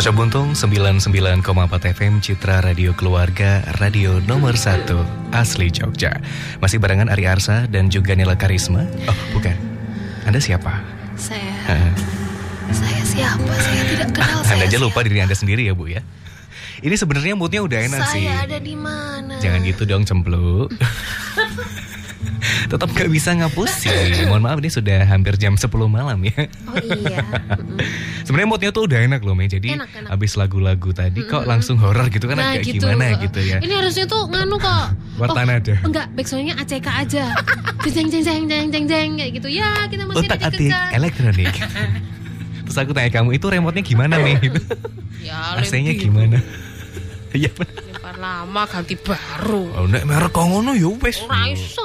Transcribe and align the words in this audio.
Caca 0.00 0.16
Buntung 0.16 0.56
99,4 0.56 1.44
FM 1.92 2.24
Citra 2.24 2.64
Radio 2.64 2.96
Keluarga 2.96 3.60
Radio 3.84 4.16
nomor 4.24 4.56
1 4.56 4.88
Asli 5.28 5.68
Jogja 5.68 6.16
Masih 6.56 6.80
barengan 6.80 7.12
Ari 7.12 7.28
Arsa 7.28 7.68
dan 7.68 7.92
juga 7.92 8.16
Nila 8.16 8.32
Karisma 8.32 8.88
Oh 9.04 9.18
bukan 9.36 9.52
Anda 10.24 10.40
siapa? 10.40 10.80
Saya? 11.20 11.84
Saya 12.72 13.02
siapa? 13.04 13.52
Saya 13.60 13.82
tidak 13.92 14.08
kenal 14.16 14.40
saya 14.48 14.64
Anda 14.64 14.72
aja 14.72 14.78
lupa 14.80 15.04
siapa. 15.04 15.08
diri 15.12 15.18
Anda 15.20 15.36
sendiri 15.36 15.68
ya 15.68 15.76
Bu 15.76 15.92
ya 15.92 16.00
Ini 16.80 16.96
sebenarnya 16.96 17.36
moodnya 17.36 17.60
udah 17.60 17.78
enak 17.92 18.00
Saya 18.08 18.12
sih 18.16 18.24
ada 18.24 18.56
di 18.56 18.72
mana? 18.72 19.36
Jangan 19.36 19.60
gitu 19.68 19.84
dong 19.84 20.08
cempluk 20.08 20.72
Tetap 22.66 22.88
gak 22.90 23.08
bisa 23.08 23.30
ngapusin 23.32 24.26
Mohon 24.26 24.42
maaf 24.42 24.58
ini 24.58 24.70
sudah 24.70 25.04
hampir 25.04 25.34
jam 25.36 25.54
10 25.54 25.66
malam 25.86 26.18
ya. 26.22 26.48
Oh 26.66 26.76
iya. 26.78 27.20
Sebenarnya 28.22 28.48
moodnya 28.48 28.70
tuh 28.70 28.84
udah 28.86 28.98
enak 29.04 29.20
loh 29.20 29.34
Mei. 29.34 29.46
Jadi 29.46 29.74
Enak, 29.74 29.90
enak. 29.90 30.10
abis 30.10 30.34
lagu-lagu 30.34 30.90
tadi 30.90 31.20
kok 31.22 31.44
langsung 31.44 31.76
horor 31.76 32.06
gitu 32.08 32.26
kan 32.26 32.38
Nah 32.38 32.54
agak 32.54 32.64
gitu. 32.66 32.84
gimana 32.86 33.16
gitu 33.18 33.40
ya. 33.40 33.58
Ini 33.58 33.72
harusnya 33.74 34.04
tuh 34.06 34.26
nganu 34.26 34.56
kok. 34.56 34.86
Wartanada. 35.16 35.74
oh, 35.76 35.88
Enggak, 35.88 36.06
backsoundnya 36.14 36.54
ACK 36.56 36.86
aja. 36.88 37.24
Jeng 37.82 38.08
jeng 38.08 38.22
jeng 38.22 38.44
jeng 38.46 38.66
jeng 38.68 38.84
jeng 38.86 39.10
Kayak 39.16 39.30
gitu. 39.36 39.48
Ya 39.50 39.88
kita 39.88 40.04
masih 40.04 40.24
Otak 40.24 40.40
ada 40.40 40.56
di 40.56 40.68
elektronik. 40.92 41.54
Terus 42.64 42.76
aku 42.78 42.92
tanya 42.94 43.10
kamu 43.10 43.34
itu 43.34 43.46
remote-nya 43.48 43.82
gimana 43.82 44.14
Mei? 44.16 44.38
Gitu. 44.38 44.60
Ya 45.20 45.58
AC-nya 45.58 45.92
gimana? 45.92 46.38
Iya. 47.30 47.50
Lempar 47.54 48.18
lama 48.18 48.62
ganti 48.66 48.94
baru. 48.94 49.70
Oh 49.74 49.86
nek 49.86 50.02
merek 50.02 50.30
kok 50.30 50.42
ngono 50.42 50.74
ya 50.74 50.90
wes 50.98 51.22
Ora 51.22 51.46
iso 51.46 51.82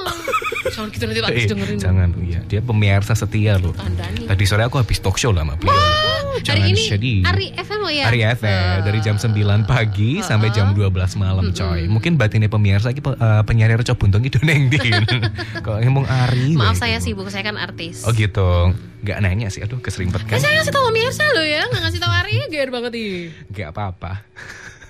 Jangan 0.65 0.90
gitu 0.90 1.03
nanti 1.05 1.20
Pak 1.20 1.29
Eh, 1.29 1.45
dengerin 1.45 1.77
Jangan 1.77 2.09
iya 2.20 2.40
Dia 2.43 2.59
pemirsa 2.59 3.13
setia 3.13 3.55
loh 3.55 3.71
Tandani 3.71 4.26
Tadi 4.26 4.43
sore 4.43 4.63
aku 4.63 4.77
habis 4.77 4.98
talk 4.98 5.15
show 5.15 5.29
lah 5.29 5.41
sama 5.41 5.55
beliau 5.55 5.76
Hari 5.76 6.41
Jangan 6.41 6.67
ini 6.67 6.81
sedih 6.81 7.20
Ari 7.23 7.48
FM 7.55 7.81
ya? 7.87 8.03
Hari 8.05 8.20
FM 8.34 8.73
dari 8.84 8.99
jam 8.99 9.15
9 9.15 9.31
pagi 9.63 10.20
sampai 10.20 10.49
jam 10.49 10.73
12 10.73 10.91
malam 11.15 11.48
coy. 11.49 11.85
Mungkin 11.85 12.17
batinnya 12.17 12.49
pemirsa 12.49 12.90
iki 12.90 12.99
eh, 12.99 13.13
penyiar 13.41 13.71
Reco 13.71 13.93
Buntung 13.93 14.20
itu 14.20 14.41
neng 14.41 14.67
din. 14.67 15.05
Kok 15.65 15.79
ngomong 15.79 16.03
Ari. 16.03 16.57
Maaf 16.57 16.75
saya 16.75 16.97
sibuk, 16.97 17.29
saya 17.29 17.45
kan 17.45 17.55
artis 17.55 18.03
Oh 18.03 18.12
gitu. 18.12 18.73
Gak 19.01 19.21
nanya 19.21 19.47
sih. 19.47 19.62
Aduh 19.62 19.79
keserimpet 19.79 20.25
Eh, 20.25 20.27
kan. 20.27 20.37
saya 20.40 20.59
ngasih 20.59 20.73
tau 20.73 20.84
pemirsa 20.85 21.23
lo 21.31 21.43
ya, 21.45 21.62
nggak 21.63 21.81
ngasih 21.84 21.99
tau 22.01 22.12
Ari, 22.12 22.35
gear 22.49 22.68
banget 22.68 22.91
ih. 22.95 23.29
Gak 23.49 23.70
apa-apa. 23.71 24.25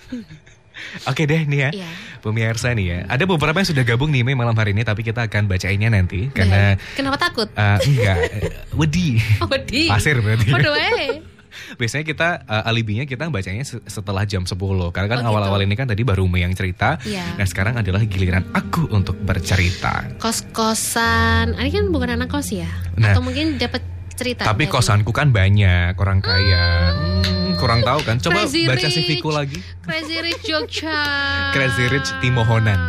Oke 1.03 1.23
deh 1.23 1.43
nih 1.43 1.59
ya. 1.59 1.69
Iya. 1.75 1.89
Pemirsa 2.19 2.71
nih 2.71 2.85
ya. 2.85 2.99
Ada 3.05 3.23
beberapa 3.23 3.53
yang 3.55 3.67
sudah 3.67 3.83
gabung 3.83 4.09
nih 4.09 4.21
Mei 4.21 4.33
malam 4.33 4.53
hari 4.53 4.71
ini 4.71 4.81
tapi 4.81 5.01
kita 5.01 5.25
akan 5.25 5.45
bacainnya 5.45 5.87
nanti 5.87 6.27
karena 6.29 6.79
Kenapa 6.93 7.19
takut? 7.19 7.47
eh, 7.49 7.77
enggak 7.81 8.17
eh, 8.17 8.49
wedi. 8.71 9.19
Oh, 9.37 9.47
di. 9.51 9.85
Pasir 9.85 10.17
berarti. 10.17 10.49
Waduh, 10.49 10.73
eh. 10.73 11.21
Biasanya 11.55 12.03
kita 12.03 12.27
eh, 12.43 12.63
alibinya 12.65 13.03
kita 13.03 13.27
bacanya 13.27 13.63
se- 13.63 13.79
setelah 13.81 14.23
jam 14.23 14.43
10 14.43 14.59
Karena 14.91 15.07
kan 15.07 15.19
Oh, 15.21 15.31
awal-awal 15.31 15.61
gitu. 15.61 15.67
ini 15.67 15.75
kan 15.75 15.87
tadi 15.87 16.03
baru 16.03 16.25
Mei 16.25 16.41
yang 16.41 16.51
cerita 16.51 16.99
Iya. 17.01 17.23
Nah 17.33 17.45
sekarang 17.45 17.79
adalah 17.79 18.03
giliran 18.03 18.43
aku 18.51 18.89
untuk 18.89 19.15
bercerita 19.17 20.03
Kos-kosan, 20.19 21.55
Ari 21.55 21.71
kan 21.71 21.95
bukan 21.95 22.11
anak 22.11 22.27
kos 22.27 22.51
ya? 22.51 22.67
Nah. 22.95 23.15
Atau 23.15 23.23
mungkin 23.23 23.55
dapat 23.55 23.79
cerita 24.15 24.41
Tapi 24.43 24.65
kosanku 24.65 25.11
kan 25.11 25.29
banyak 25.29 25.93
Orang 25.93 26.19
kaya 26.19 26.95
Hmm, 26.95 27.55
Kurang 27.55 27.81
tahu 27.81 27.99
kan 28.01 28.17
Coba 28.17 28.43
Crazy 28.43 28.63
baca 28.65 28.81
Rich. 28.81 28.95
CV-ku 28.95 29.29
lagi 29.29 29.59
Crazy 29.79 30.17
Rich 30.17 30.43
Jogja. 30.43 30.97
Crazy 31.55 31.85
Rich 31.87 32.09
Timohonan. 32.17 32.79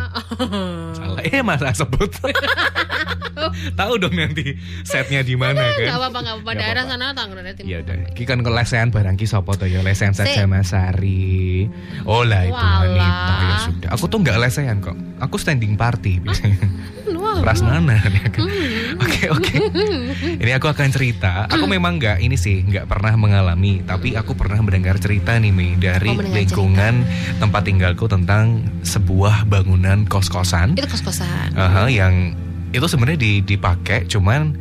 Salah 0.91 1.21
Eh 1.21 1.39
masa 1.39 1.71
sebut 1.71 2.09
Tahu 3.79 3.93
dong 3.97 4.11
nanti 4.11 4.57
setnya 4.81 5.21
di 5.21 5.37
mana 5.37 5.61
kan 5.61 5.77
Gak 5.77 5.93
apa-apa, 5.95 6.19
gak 6.19 6.35
apa-apa. 6.35 6.51
Daerah 6.57 6.83
sana 6.83 7.05
timur. 7.13 7.37
Iya 7.63 7.77
udah. 7.79 7.95
Ki 8.11 8.23
kan 8.25 8.41
lesehan 8.41 8.89
barang 8.89 9.13
ki 9.13 9.29
sopo 9.29 9.53
to 9.53 9.69
ya 9.69 9.79
lesehan 9.79 10.11
Si. 10.11 10.25
saja 10.25 10.43
Mas 10.43 10.73
Sari. 10.73 11.69
Oh 12.03 12.25
lah 12.25 12.43
itu 12.43 12.57
wanita 12.57 13.33
ya 13.37 13.55
sudah. 13.61 13.89
Aku 13.93 14.09
tuh 14.09 14.19
nggak 14.19 14.37
lesehan 14.41 14.81
kok. 14.81 14.97
Aku 15.21 15.37
standing 15.37 15.77
party 15.77 16.17
biasanya. 16.19 16.57
Wah, 17.37 17.43
Prasmanan 17.45 18.01
ya 18.17 18.27
kan. 18.27 18.41
Hmm. 18.41 19.01
Oke 19.01 19.23
oke. 19.29 19.55
Ini 20.43 20.51
aku 20.55 20.67
akan 20.67 20.87
cerita. 20.89 21.45
Aku 21.47 21.65
memang 21.65 21.97
nggak 21.97 22.17
ini 22.19 22.33
sih 22.33 22.61
nggak 22.61 22.85
pernah 22.85 23.13
mengalami, 23.13 23.81
tapi 23.81 24.13
aku 24.13 24.33
pernah 24.33 24.57
mendengar 24.59 24.97
cerita 24.97 25.37
nih 25.37 25.49
Mi 25.49 25.73
dari 25.75 26.09
Oh, 26.09 26.17
lingkungan 26.17 27.05
tempat 27.37 27.61
tinggalku 27.63 28.05
tentang 28.05 28.65
sebuah 28.81 29.45
bangunan 29.45 30.03
kos-kosan. 30.03 30.73
Itu 30.73 30.87
kos-kosan. 30.87 31.53
Aha, 31.53 31.87
yang 31.87 32.33
itu 32.69 32.83
sebenarnya 32.83 33.17
di, 33.17 33.31
dipakai 33.39 34.05
cuman 34.05 34.57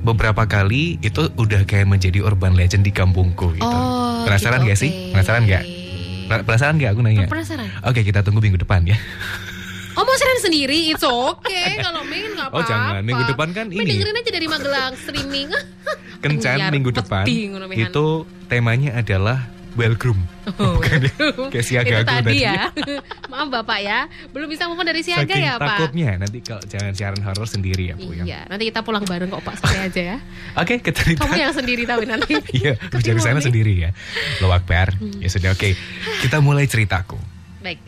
beberapa 0.00 0.46
kali 0.46 1.02
itu 1.02 1.26
udah 1.34 1.66
kayak 1.66 1.84
menjadi 1.84 2.22
urban 2.22 2.54
legend 2.54 2.86
di 2.86 2.94
kampungku 2.94 3.52
gitu. 3.52 3.66
Oh, 3.66 4.22
Penasaran 4.22 4.62
gitu, 4.62 4.70
gak 4.70 4.78
sih? 4.78 4.90
oke. 4.90 5.10
Penasaran 5.12 5.42
gak? 5.44 5.64
Pe- 6.26 6.44
Penasaran 6.46 6.74
gak 6.78 6.90
aku 6.94 7.00
nanya? 7.02 7.26
Penasaran? 7.26 7.66
Oke 7.82 8.00
kita 8.02 8.22
tunggu 8.22 8.38
minggu 8.38 8.58
depan 8.58 8.86
ya. 8.86 8.94
Oh 9.96 10.04
mau 10.04 10.12
siaran 10.12 10.40
sendiri, 10.40 10.92
it's 10.92 11.00
okay. 11.00 11.80
Kalau 11.80 12.04
main 12.04 12.28
nggak 12.28 12.48
Oh, 12.48 12.60
apa-apa. 12.60 12.68
jangan. 12.68 13.00
Minggu 13.00 13.24
depan 13.26 13.48
kan 13.50 13.66
Main 13.66 13.80
ini. 13.80 13.90
dengerin 13.90 14.14
aja 14.14 14.30
dari 14.30 14.46
Magelang 14.46 14.92
streaming. 14.94 15.48
Kencan 16.22 16.58
minggu 16.68 16.90
depan 16.92 17.24
itu 17.72 18.06
temanya 18.44 18.90
adalah 18.94 19.38
well 19.72 19.92
groom. 19.92 20.20
Bukan 20.48 21.00
ya? 21.02 21.12
Kayak 21.48 21.64
siaga 21.64 21.88
Itu 21.90 22.00
aku 22.02 22.12
tadi 22.22 22.36
ya. 22.38 22.62
Maaf 23.32 23.48
Bapak 23.50 23.78
ya, 23.78 23.98
belum 24.30 24.46
bisa 24.46 24.64
move 24.64 24.80
dari 24.80 25.00
siaga 25.00 25.26
Saking 25.26 25.42
ya 25.42 25.56
Pak. 25.56 25.64
takutnya 25.66 26.10
nanti 26.16 26.38
kalau 26.40 26.62
jangan 26.62 26.92
siaran 26.92 27.20
horor 27.20 27.44
sendiri 27.44 27.84
ya 27.86 27.94
Bu 27.94 28.12
ya. 28.12 28.24
Iya, 28.24 28.40
nanti 28.46 28.64
kita 28.66 28.80
pulang 28.80 29.02
bareng 29.02 29.28
kok 29.28 29.42
Pak 29.42 29.54
santai 29.58 29.80
aja 29.86 30.02
ya. 30.06 30.18
Oke, 30.54 30.76
kita 30.78 30.92
cerita. 30.94 31.20
Kamu 31.20 31.36
yang 31.40 31.52
sendiri 31.52 31.82
tahu 31.84 32.00
nanti. 32.04 32.32
Iya, 32.54 32.72
dari 32.90 33.16
sana 33.18 33.38
nih. 33.38 33.44
sendiri 33.44 33.72
ya. 33.78 33.90
Lo 34.38 34.48
Akbar. 34.48 34.92
Ya 35.18 35.28
sudah 35.28 35.50
oke. 35.50 35.72
Kita 36.20 36.36
mulai 36.38 36.64
ceritaku. 36.64 37.16
Baik. 37.58 37.80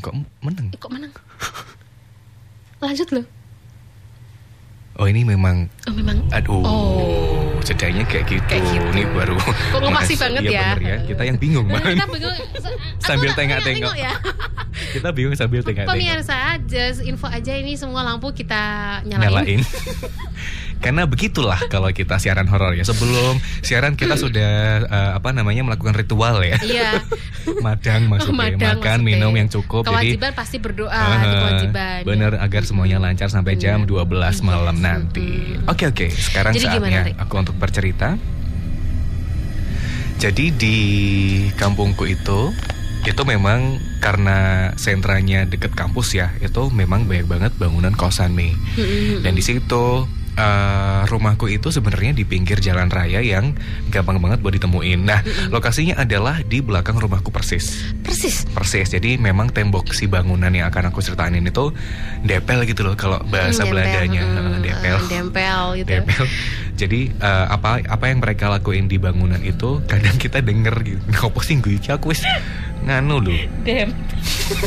Kok 0.00 0.14
menang? 0.42 0.66
Eh, 0.70 0.78
kok 0.78 0.90
menang? 0.90 1.12
Lanjut 2.80 3.08
loh. 3.12 3.26
Oh 4.94 5.10
ini 5.10 5.26
memang 5.26 5.66
Oh 5.90 5.94
memang. 5.94 6.22
aduh. 6.30 6.62
Oh. 6.62 7.50
Jedanya 7.66 8.06
kayak 8.06 8.30
gitu. 8.30 8.46
Kayak 8.46 8.62
gitu. 8.70 8.86
Ini 8.94 9.02
baru. 9.10 9.34
Kok 9.42 9.90
Mas- 9.90 10.14
banget 10.14 10.42
iya 10.46 10.52
ya? 10.54 10.66
bener 10.70 10.82
ya. 10.86 10.96
Kita 11.02 11.22
yang 11.26 11.38
bingung, 11.40 11.66
Nah, 11.66 11.82
Man. 11.82 11.96
kita 11.98 12.06
bingung. 12.06 12.36
Sambil 13.02 13.30
tengok-tengok. 13.34 13.90
tengok 13.90 13.96
ya. 13.98 14.12
Kita 14.94 15.08
bingung 15.10 15.34
sambil 15.34 15.60
tengok-tengok. 15.66 15.98
Pemirsa, 15.98 16.38
just 16.62 17.02
info 17.02 17.26
aja 17.26 17.52
ini 17.58 17.74
semua 17.74 18.06
lampu 18.06 18.30
kita 18.30 18.62
nyalain. 19.02 19.58
Nyalain. 19.58 19.60
Karena 20.78 21.04
begitulah 21.04 21.56
kalau 21.66 21.88
kita 21.90 22.16
siaran 22.16 22.44
horor 22.44 22.72
ya. 22.72 22.82
Sebelum 22.82 23.36
siaran 23.60 23.94
kita 23.94 24.14
sudah 24.14 24.52
eh, 24.82 25.12
apa 25.14 25.30
namanya 25.30 25.64
melakukan 25.64 25.92
ritual 25.92 26.40
ya. 26.40 26.58
Iya. 26.58 27.00
Madang 27.66 28.06
maksudnya 28.06 28.56
Madang 28.56 28.78
makan 28.78 28.98
maksudnya. 29.00 29.04
minum 29.04 29.32
yang 29.32 29.48
cukup. 29.48 29.82
Jadi 29.82 29.92
Kewajiban 30.16 30.32
pasti 30.32 30.56
berdoa, 30.58 31.02
itu 31.18 31.36
kewajiban. 31.36 32.00
Bener 32.04 32.32
agar 32.36 32.62
semuanya 32.64 32.96
lancar 32.98 33.28
sampai 33.28 33.54
jam 33.54 33.84
12 33.84 34.04
malam 34.40 34.74
Yes. 34.74 34.82
nanti. 34.82 35.28
Oke 35.64 35.84
oke, 35.86 36.06
sekarang 36.10 36.52
Jadi 36.52 36.66
saatnya 36.66 37.02
gimana, 37.08 37.20
aku 37.20 37.34
untuk 37.38 37.56
bercerita. 37.56 38.16
Jadi 40.14 40.44
di 40.50 40.76
kampungku 41.54 42.06
itu 42.06 42.54
itu 43.04 43.22
memang 43.22 43.76
karena 44.00 44.72
sentranya 44.74 45.44
deket 45.44 45.76
kampus 45.76 46.16
ya, 46.16 46.32
itu 46.40 46.72
memang 46.72 47.04
banyak 47.04 47.28
banget 47.28 47.52
bangunan 47.56 47.92
kosan 47.92 48.32
nih. 48.32 48.56
Dan 49.20 49.36
di 49.36 49.44
situ 49.44 50.08
eh, 50.34 51.02
rumahku 51.06 51.46
itu 51.46 51.70
sebenarnya 51.70 52.12
di 52.12 52.22
pinggir 52.22 52.58
jalan 52.58 52.86
raya 52.88 53.18
yang 53.18 53.54
gampang 53.88 54.18
banget 54.18 54.38
buat 54.38 54.54
ditemuin. 54.54 55.00
Nah, 55.02 55.20
lokasinya 55.48 55.98
adalah 55.98 56.42
di 56.42 56.58
belakang 56.58 56.98
rumahku 56.98 57.30
persis 57.30 57.94
Persis. 58.00 58.44
persis. 58.50 58.88
Jadi 58.88 59.16
memang 59.16 59.48
tembok 59.48 59.90
si 59.90 60.06
bangunan 60.06 60.50
yang 60.50 60.68
akan 60.68 60.90
aku 60.90 61.00
ceritain 61.00 61.34
ini 61.34 61.48
tuh 61.48 61.70
depel 62.20 62.62
gitu 62.64 62.82
loh 62.82 62.94
kalau 62.94 63.18
bahasa 63.26 63.62
Hmm, 63.64 63.72
Belandanya 63.72 64.22
dempel, 64.22 64.44
eh, 64.44 64.44
mm, 64.44 64.62
depel. 64.62 64.98
dempel 65.08 65.62
gitu. 65.78 65.88
Depel. 65.90 66.24
Jadi 66.74 67.14
eh, 67.14 67.46
apa 67.46 67.78
apa 67.86 68.04
yang 68.10 68.18
mereka 68.18 68.50
lakuin 68.50 68.90
di 68.90 68.98
bangunan 68.98 69.38
itu 69.38 69.78
kadang 69.86 70.18
kita 70.18 70.42
denger 70.42 70.74
gitu. 70.82 71.02
Ngopo 71.14 71.38
sih 71.40 71.58
gue 71.62 71.78
aku 71.78 72.10
wis 72.10 72.26
nganu 72.84 73.22
loh. 73.22 73.38
Dem. 73.62 73.94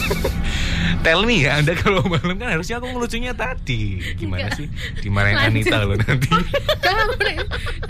Tell 1.06 1.22
me 1.28 1.46
ya 1.46 1.62
Anda 1.62 1.78
kalau 1.78 2.02
malam 2.08 2.40
kan 2.40 2.58
harusnya 2.58 2.80
aku 2.82 2.90
ngelucunya 2.90 3.36
tadi. 3.36 4.02
Gimana 4.18 4.50
Enggak. 4.50 4.58
sih? 4.58 4.68
Dimarahin 5.04 5.38
Lanjut. 5.38 5.52
Anita 5.68 5.78
loh 5.86 5.98
nanti. 6.00 6.30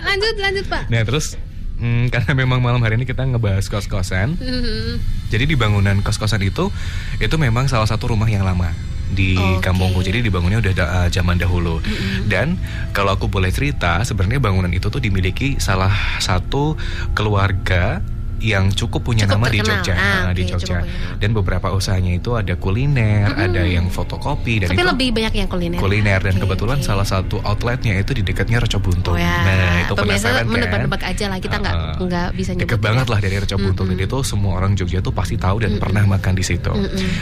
lanjut, 0.01 0.35
lanjut 0.41 0.65
Pak. 0.67 0.83
Nah, 0.89 1.01
terus 1.05 1.37
hmm, 1.79 2.09
karena 2.13 2.31
memang 2.33 2.59
malam 2.59 2.81
hari 2.81 2.97
ini 2.99 3.05
kita 3.05 3.23
ngebahas 3.23 3.69
kos-kosan. 3.69 4.35
Mm, 4.37 4.97
Jadi 5.29 5.43
di 5.45 5.55
bangunan 5.55 6.01
kos-kosan 6.01 6.41
itu 6.43 6.73
itu 7.21 7.35
memang 7.39 7.69
salah 7.69 7.87
satu 7.87 8.11
rumah 8.11 8.27
yang 8.27 8.43
lama 8.43 8.73
di 9.11 9.37
Oke. 9.37 9.63
kampungku. 9.63 10.03
Jadi 10.03 10.23
dibangunnya 10.25 10.59
udah 10.59 10.73
da- 10.75 10.91
uh, 11.03 11.07
zaman 11.11 11.39
dahulu. 11.39 11.79
Dan 12.27 12.59
kalau 12.91 13.15
aku 13.15 13.31
boleh 13.31 13.51
cerita, 13.53 14.03
sebenarnya 14.03 14.43
bangunan 14.43 14.71
itu 14.71 14.87
tuh 14.91 14.99
dimiliki 14.99 15.57
salah 15.57 15.91
satu 16.19 16.75
keluarga 17.15 18.03
yang 18.37 18.69
cukup 18.69 19.01
punya 19.01 19.25
Cukup 19.25 19.41
nama 19.41 19.47
di 19.47 19.59
terkenal. 19.59 19.81
Jogja, 19.81 19.93
Ah, 19.93 20.19
nah, 20.23 20.33
di 20.33 20.43
Jogja. 20.45 20.77
Dan 21.17 21.29
beberapa 21.31 21.67
usahanya 21.69 22.13
itu 22.13 22.33
ada 22.33 22.53
kuliner, 22.53 23.33
ada 23.33 23.61
yang 23.61 23.87
fotokopi 23.87 24.61
dan 24.61 24.69
Tapi 24.69 24.77
itu 24.77 24.85
lebih 24.85 25.09
banyak 25.11 25.33
yang 25.35 25.49
kuliner. 25.49 25.77
kuliner 25.77 26.19
dan 26.19 26.35
Oke, 26.35 26.41
kebetulan 26.43 26.77
oke. 26.77 26.85
salah 26.85 27.03
satu 27.03 27.41
outletnya 27.41 27.97
itu 27.97 28.13
di 28.13 28.21
dekatnya 28.21 28.61
Reco 28.61 28.77
Buntung. 28.77 29.13
Oh 29.13 29.19
ya, 29.19 29.41
Nah, 29.41 29.81
itu 29.81 29.93
pemirsa 29.93 30.05
penasaran 30.29 30.37
kan? 30.37 30.45
menebak-nebak 30.47 31.01
aja 31.03 31.25
lah 31.27 31.39
kita 31.39 31.55
nggak 31.57 31.75
Uh-uh. 31.75 32.05
nggak 32.05 32.27
bisa 32.33 32.49
nyebut. 32.53 32.63
Deket 32.69 32.79
banget 32.79 33.07
lah 33.07 33.19
dari 33.19 33.35
Reco 33.37 33.57
Buntung. 33.57 33.87
Jadi 33.89 34.03
itu 34.05 34.19
semua 34.21 34.53
orang 34.55 34.71
Jogja 34.73 34.99
tuh 34.99 35.11
pasti 35.11 35.35
tahu 35.35 35.57
dan 35.59 35.77
pernah 35.77 36.05
makan 36.05 36.33
di 36.33 36.43
situ. 36.43 36.69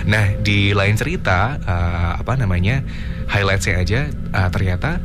Nah, 0.06 0.36
di 0.38 0.72
lain 0.72 0.96
cerita 0.96 1.56
uh, 1.58 2.12
apa 2.18 2.36
namanya? 2.36 2.84
Highlightnya 3.26 3.76
aja 3.80 4.00
uh, 4.32 4.50
ternyata 4.50 5.02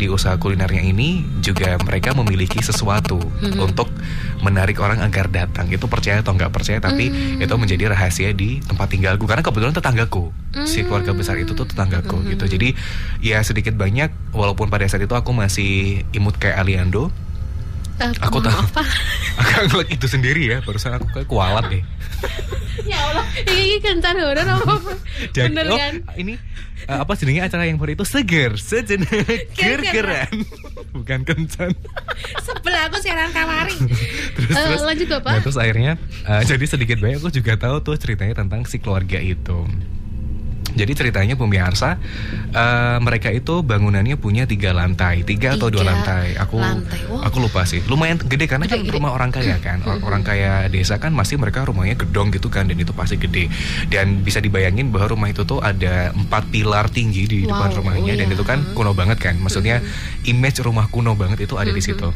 di 0.00 0.08
usaha 0.08 0.40
kulinernya 0.40 0.80
ini 0.80 1.20
juga 1.44 1.76
mereka 1.84 2.16
memiliki 2.16 2.64
sesuatu 2.64 3.20
untuk 3.60 3.92
menarik 4.40 4.80
orang 4.80 5.04
agar 5.04 5.28
datang. 5.28 5.68
Itu 5.68 5.84
percaya 5.92 6.24
atau 6.24 6.32
nggak 6.32 6.48
percaya, 6.48 6.80
tapi 6.80 7.12
itu 7.36 7.54
menjadi 7.60 7.92
rahasia 7.92 8.32
di 8.32 8.64
tempat 8.64 8.88
tinggalku. 8.88 9.28
Karena 9.28 9.44
kebetulan 9.44 9.76
tetanggaku 9.76 10.32
si 10.64 10.82
keluarga 10.82 11.12
besar 11.12 11.36
itu 11.36 11.52
tuh 11.52 11.68
tetanggaku 11.68 12.24
gitu. 12.32 12.48
Jadi 12.48 12.72
ya 13.20 13.44
sedikit 13.44 13.76
banyak 13.76 14.32
walaupun 14.32 14.72
pada 14.72 14.88
saat 14.88 15.04
itu 15.04 15.12
aku 15.12 15.36
masih 15.36 16.02
imut 16.16 16.40
kayak 16.40 16.64
Aliando, 16.64 17.12
Eh, 18.00 18.12
Aku 18.24 18.40
tahu. 18.40 18.60
Pak. 18.72 18.86
Aku 19.40 19.50
ngeliat 19.68 19.88
itu 19.92 20.06
sendiri 20.08 20.42
ya, 20.48 20.58
barusan 20.64 20.96
aku 20.96 21.06
kayak 21.12 21.28
kualat 21.28 21.64
deh. 21.68 21.82
ya 22.90 22.96
Allah, 22.96 23.24
ini 23.44 23.76
kencan 23.80 24.16
horor 24.16 24.44
apa? 24.44 24.74
Dan- 25.36 25.52
Bener 25.52 25.68
oh, 25.68 25.76
kan? 25.76 25.94
Ini 26.16 26.34
eh, 26.88 26.98
apa 27.00 27.12
jenenge 27.16 27.44
acara 27.44 27.68
yang 27.68 27.76
baru 27.76 27.96
itu 27.96 28.04
seger, 28.08 28.56
sejenak 28.56 29.52
ger-geran. 29.52 30.32
Bukan 30.96 31.28
kencan. 31.28 31.76
Sebelah 32.40 32.88
aku 32.88 33.04
siaran 33.04 33.32
kamari. 33.36 33.76
terus 34.36 34.52
Eh, 34.56 34.64
terus 34.64 34.84
lanjut, 34.84 35.08
Bapak. 35.20 35.30
Nah, 35.36 35.40
terus 35.44 35.58
akhirnya 35.60 35.92
jadi 36.44 36.64
sedikit 36.64 36.96
banyak 37.00 37.20
aku 37.20 37.28
juga 37.32 37.56
tahu 37.60 37.84
tuh 37.84 37.96
ceritanya 38.00 38.32
tentang 38.40 38.64
si 38.64 38.80
keluarga 38.80 39.20
itu. 39.20 39.68
Jadi 40.74 40.92
ceritanya 40.94 41.34
pemirsa, 41.34 41.98
eh, 42.50 42.98
mereka 43.00 43.28
itu 43.30 43.60
bangunannya 43.60 44.14
punya 44.16 44.44
tiga 44.44 44.70
lantai, 44.70 45.22
tiga, 45.22 45.54
atau 45.58 45.68
dua 45.68 45.82
Tiga 45.82 45.90
lantai. 45.96 46.26
Aku 46.36 46.56
lantai, 46.60 47.00
wow. 47.08 47.24
aku 47.24 47.36
lupa 47.40 47.64
sih. 47.64 47.80
Lumayan 47.86 48.20
gede 48.20 48.46
karena 48.46 48.66
kan 48.66 48.80
Gede-gede. 48.80 48.94
rumah 48.96 49.10
orang 49.12 49.30
kaya 49.30 49.56
kan. 49.58 49.80
Or- 49.82 50.02
Orang 50.02 50.26
kaya 50.26 50.66
desa 50.66 50.98
kan 50.98 51.14
masih 51.14 51.38
mereka 51.38 51.62
rumahnya 51.62 51.94
gedong 51.94 52.34
gitu 52.34 52.50
kan 52.50 52.66
dan 52.66 52.74
itu 52.74 52.90
pasti 52.90 53.14
gede. 53.14 53.46
Dan 53.86 54.22
bisa 54.22 54.38
dibayangin 54.38 54.90
bahwa 54.90 55.14
rumah 55.14 55.28
itu 55.30 55.46
tuh 55.46 55.62
ada 55.62 56.10
empat 56.10 56.50
pilar 56.50 56.90
tinggi 56.90 57.24
di 57.24 57.38
Wow, 57.46 57.54
depan 57.54 57.68
rumahnya 57.78 58.12
oh 58.14 58.18
dan 58.18 58.28
iya. 58.28 58.34
itu 58.34 58.44
kan 58.44 58.58
kuno 58.74 58.92
banget 58.92 59.18
kan. 59.22 59.38
Maksudnya 59.38 59.78
image 60.24 60.58
rumah 60.60 60.90
kuno 60.90 61.14
banget 61.14 61.46
itu 61.46 61.54
ada 61.56 61.70
di 61.70 61.80
situ. 61.80 62.10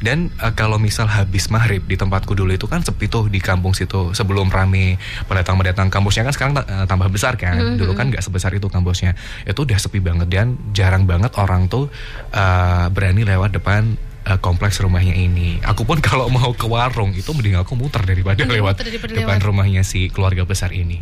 Dan 0.00 0.32
eh, 0.34 0.52
kalau 0.52 0.76
misal 0.76 1.06
habis 1.06 1.46
maghrib 1.48 1.84
di 1.84 1.94
tempatku 1.94 2.32
dulu 2.32 2.50
itu 2.50 2.64
kan 2.64 2.80
sepi 2.80 3.06
tuh 3.06 3.28
di 3.28 3.36
kampung 3.36 3.70
situ 3.70 4.10
sebelum 4.10 4.48
rame 4.48 4.96
pendatang 5.24 5.54
pendatang 5.54 5.88
kampusnya 5.88 6.24
kan 6.24 6.32
sekarang 6.32 6.54
eh, 6.58 6.84
tambah 6.84 7.06
besar 7.06 7.36
kan. 7.36 7.76
Dulu 7.76 7.92
kan 7.92 8.08
nggak 8.08 8.20
sebesar 8.20 8.50
itu 8.50 8.66
kampusnya. 8.66 9.12
Itu 9.44 9.62
udah 9.62 9.76
sepi 9.76 10.00
banget 10.00 10.26
dan 10.26 10.56
jarang 10.72 11.04
banget 11.04 11.36
orang 11.36 11.68
tuh 11.68 11.92
eh, 12.30 12.86
berani 12.88 13.22
lewat 13.22 13.54
depan 13.54 13.94
kompleks 14.38 14.76
rumahnya 14.78 15.12
ini. 15.12 15.60
Aku 15.60 15.84
pun 15.84 16.00
kalau 16.04 16.28
mau 16.28 16.52
ke 16.52 16.64
warung 16.64 17.12
itu 17.12 17.28
mending 17.30 17.56
aku 17.56 17.72
muter 17.74 18.00
daripada 18.00 18.40
Mending 18.40 18.56
lewat 18.56 18.74
muter 18.76 18.86
daripada 18.88 19.12
depan 19.14 19.36
lewat. 19.36 19.44
rumahnya 19.44 19.82
si 19.82 20.08
keluarga 20.08 20.44
besar 20.44 20.72
ini. 20.72 21.00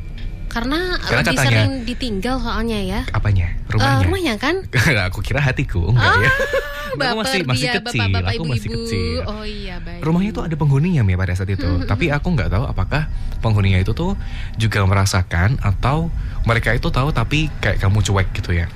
Karena, 0.48 0.96
Karena 0.96 1.20
lebih 1.20 1.36
katanya- 1.36 1.44
sering 1.44 1.72
ditinggal 1.84 2.36
soalnya 2.40 2.78
ya. 2.80 3.00
Apanya? 3.12 3.52
Rumahnya? 3.68 4.00
rumahnya 4.00 4.34
kan? 4.40 4.54
aku 5.12 5.20
kira 5.20 5.38
hatiku 5.38 5.92
enggak 5.92 6.24
ya. 6.24 6.32
aku 6.88 6.98
Baper 6.98 7.16
masih 7.16 7.40
masih 7.44 7.60
dia, 7.60 7.72
kecil, 7.74 8.00
bapak-bapak, 8.00 8.30
aku 8.30 8.42
masih 8.44 8.60
ibu-ibu. 8.64 8.84
kecil. 8.84 9.18
Oh 9.24 9.44
iya, 9.44 9.76
baik. 9.78 10.00
Rumahnya 10.00 10.30
itu 10.30 10.40
ada 10.42 10.54
penghuninya 10.54 11.02
ya 11.02 11.16
pada 11.16 11.32
saat 11.32 11.48
itu. 11.48 11.68
Tapi 11.84 12.04
aku 12.08 12.28
nggak 12.30 12.48
tahu 12.48 12.64
apakah 12.64 13.02
penghuninya 13.38 13.78
itu 13.78 13.92
tuh 13.92 14.16
juga 14.54 14.80
merasakan 14.82 15.58
atau 15.58 16.08
mereka 16.42 16.70
itu 16.70 16.88
tahu 16.88 17.10
tapi 17.10 17.48
kayak 17.58 17.78
kamu 17.78 18.00
cuek 18.00 18.28
gitu 18.32 18.52
ya. 18.52 18.66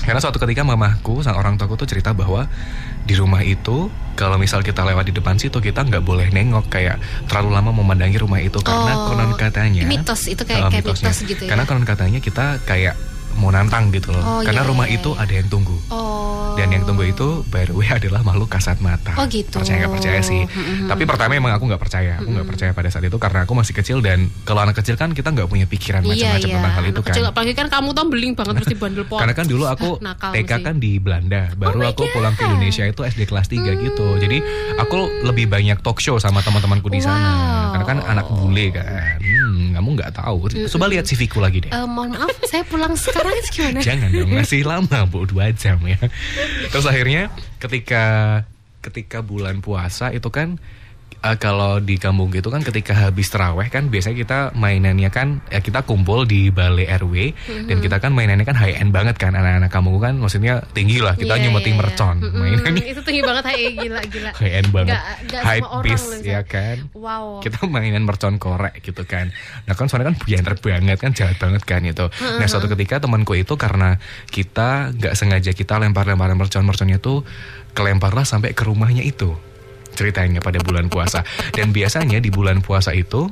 Karena 0.00 0.20
suatu 0.20 0.36
ketika 0.36 0.60
mamahku, 0.60 1.24
sang 1.24 1.32
orang 1.32 1.56
tuaku 1.56 1.76
tuh 1.76 1.88
cerita 1.88 2.12
bahwa 2.12 2.44
di 3.04 3.14
rumah 3.14 3.40
itu 3.40 3.88
kalau 4.14 4.36
misal 4.36 4.60
kita 4.60 4.80
lewat 4.80 5.04
di 5.04 5.12
depan 5.12 5.36
situ 5.36 5.56
kita 5.58 5.80
nggak 5.80 6.00
boleh 6.00 6.28
nengok 6.28 6.68
kayak 6.68 7.00
terlalu 7.24 7.52
lama 7.52 7.72
memandangi 7.72 8.16
rumah 8.16 8.36
itu 8.36 8.60
karena 8.60 8.92
Oh, 8.94 9.08
konon 9.10 9.32
katanya 9.34 9.84
mitos, 9.84 10.24
itu 10.24 10.40
kayak- 10.40 10.60
eh, 10.60 10.70
kayak 10.70 10.84
mitosnya. 10.84 11.08
mitos 11.08 11.18
gitu 11.22 11.42
ya? 11.44 11.50
Karena 11.52 11.64
konon 11.64 11.84
katanya 11.84 12.20
kita 12.20 12.60
kayak 12.62 12.96
mau 13.34 13.48
nantang 13.48 13.88
gitu 13.88 14.10
loh. 14.10 14.20
Oh, 14.20 14.40
karena 14.40 14.60
iya, 14.60 14.68
rumah 14.68 14.86
iya, 14.86 14.96
itu 14.96 15.10
iya. 15.10 15.22
ada 15.22 15.32
yang 15.34 15.48
tunggu. 15.48 15.76
Oh. 15.88 16.54
Dan 16.54 16.70
yang 16.70 16.84
tunggu 16.84 17.02
itu 17.04 17.28
by 17.48 17.64
the 17.64 17.74
way 17.74 17.88
adalah 17.98 18.22
makhluk 18.22 18.46
kasat 18.46 18.78
mata. 18.78 19.14
Oh, 19.14 19.26
gitu. 19.26 19.58
Percaya 19.58 19.80
nggak 19.80 19.92
percaya 19.92 20.20
sih. 20.20 20.42
Mm-mm. 20.44 20.86
Tapi 20.86 21.02
pertama 21.02 21.32
emang 21.32 21.50
aku 21.50 21.66
nggak 21.66 21.78
percaya. 21.78 22.12
Aku 22.16 22.30
nggak 22.30 22.46
percaya 22.46 22.70
pada 22.70 22.88
saat 22.88 23.02
itu 23.02 23.16
karena 23.16 23.42
aku 23.42 23.52
masih 23.52 23.72
kecil 23.72 23.98
dan 23.98 24.26
kalau 24.42 24.60
anak 24.60 24.76
kecil 24.76 24.94
kan 24.94 25.10
kita 25.10 25.28
nggak 25.28 25.46
punya 25.46 25.64
pikiran 25.64 26.00
Iya, 26.00 26.10
macam-macam 26.30 26.46
iya. 26.46 26.54
tentang 26.54 26.72
hal 26.72 26.84
itu 26.84 26.90
Anak 26.90 27.02
kan. 27.02 27.10
kecil, 27.10 27.24
apalagi 27.26 27.52
kan 27.52 27.66
kamu 27.68 27.88
tuh 27.90 28.04
beling 28.06 28.32
banget 28.34 28.52
terus 28.56 28.68
dibandel 28.68 29.04
pohon. 29.10 29.20
Karena 29.20 29.34
kan 29.34 29.46
dulu 29.46 29.64
aku 29.64 29.88
TK 30.34 30.50
sih. 30.52 30.62
kan 30.62 30.74
di 30.76 30.92
Belanda, 30.96 31.42
baru 31.54 31.78
Oh 31.80 31.90
aku 31.90 32.02
God. 32.04 32.12
pulang 32.12 32.34
ke 32.34 32.42
Indonesia 32.44 32.84
itu 32.84 33.00
SD 33.00 33.22
kelas 33.24 33.46
3 33.48 33.60
gitu. 33.80 34.06
Jadi 34.16 34.38
aku 34.76 34.98
lebih 35.22 35.46
banyak 35.46 35.80
talk 35.80 35.98
show 35.98 36.16
sama 36.16 36.38
teman-temanku 36.40 36.86
di 36.86 37.00
sana. 37.00 37.18
Wow. 37.18 37.70
Karena 37.72 37.84
kan 37.84 37.98
anak 38.06 38.26
bule 38.28 38.66
kan. 38.70 39.18
Hmm, 39.18 39.72
kamu 39.72 39.88
nggak 39.96 40.10
tahu. 40.14 40.36
Coba 40.68 40.84
lihat 40.86 41.04
CV-ku 41.04 41.38
lagi 41.38 41.58
deh. 41.60 41.70
Eh, 41.70 41.86
mohon 41.86 42.12
maaf, 42.12 42.30
saya 42.44 42.62
pulang 42.62 42.92
sekarang 42.94 43.23
itu 43.32 43.48
gimana? 43.60 43.80
Jangan 43.80 44.08
dong, 44.12 44.30
masih 44.38 44.62
lama 44.66 44.98
bu, 45.08 45.24
dua 45.24 45.54
jam 45.54 45.80
ya. 45.86 45.96
Terus 46.68 46.84
akhirnya 46.84 47.32
ketika 47.62 48.04
ketika 48.84 49.24
bulan 49.24 49.64
puasa 49.64 50.12
itu 50.12 50.28
kan 50.28 50.60
eh, 51.24 51.36
kalau 51.36 51.80
di 51.80 51.96
kampung 51.96 52.28
gitu 52.28 52.48
kan 52.48 52.60
ketika 52.60 52.92
habis 52.92 53.26
teraweh 53.26 53.66
kan 53.66 53.88
biasanya 53.88 54.16
kita 54.16 54.38
mainannya 54.52 55.08
kan 55.08 55.40
ya 55.48 55.58
kita 55.58 55.80
kumpul 55.82 56.22
di 56.22 56.48
balai 56.48 56.84
RW 56.86 57.14
dan 57.64 57.80
kita 57.80 57.96
kan 57.96 58.12
mainannya 58.12 58.44
kan 58.44 58.54
high 58.54 58.76
end 58.76 58.92
banget 58.92 59.16
kan. 59.16 59.32
Anak-anak 59.32 59.72
kampung 59.72 59.96
kan 59.98 60.14
maksudnya 60.14 60.60
tinggi 60.70 61.00
lah 61.00 61.16
kita 61.16 61.34
Iya, 61.34 61.48
nyumetin 61.48 61.74
iya. 61.74 61.80
mercon 61.80 62.16
Mm-mm, 62.20 62.36
mainannya. 62.36 62.84
Itu 62.84 63.00
tinggi 63.00 63.22
banget, 63.24 63.44
hai 63.48 63.72
gila 63.72 64.00
gila. 64.04 64.30
high 64.36 64.54
end 64.60 64.68
banget. 64.70 64.94
Nggak- 64.94 65.18
nggak 65.26 65.42
high 65.42 65.62
beast 65.80 66.06
loh, 66.06 66.20
ya 66.22 66.40
kan? 66.44 66.76
Wow. 66.92 67.40
kita 67.40 67.64
mainan 67.66 68.04
mercon 68.04 68.36
korek 68.36 68.78
gitu 68.80 69.02
kan. 69.04 69.32
Nah 69.64 69.72
kan 69.72 69.88
soalnya 69.88 70.12
kan 70.12 70.16
biar 70.22 70.44
banget 70.60 70.98
kan 71.00 71.10
jahat 71.16 71.36
banget 71.40 71.62
kan 71.64 71.80
itu. 71.82 72.06
Nah 72.20 72.46
suatu 72.46 72.68
ketika 72.68 73.00
temanku 73.00 73.32
itu 73.32 73.56
karena 73.56 73.96
kita 74.28 74.92
nggak 74.92 75.14
sengaja 75.16 75.50
kita 75.50 75.80
lempar-lemparan 75.80 76.36
mercon-merconnya 76.36 77.00
tuh 77.00 77.24
kelemparlah 77.72 78.22
sampai 78.22 78.52
ke 78.52 78.62
rumahnya 78.62 79.02
itu 79.02 79.34
ceritanya 79.94 80.38
pada 80.38 80.58
bulan 80.58 80.86
puasa 80.86 81.22
dan 81.50 81.70
biasanya 81.70 82.18
di 82.18 82.28
bulan 82.28 82.60
puasa 82.60 82.90
itu 82.90 83.30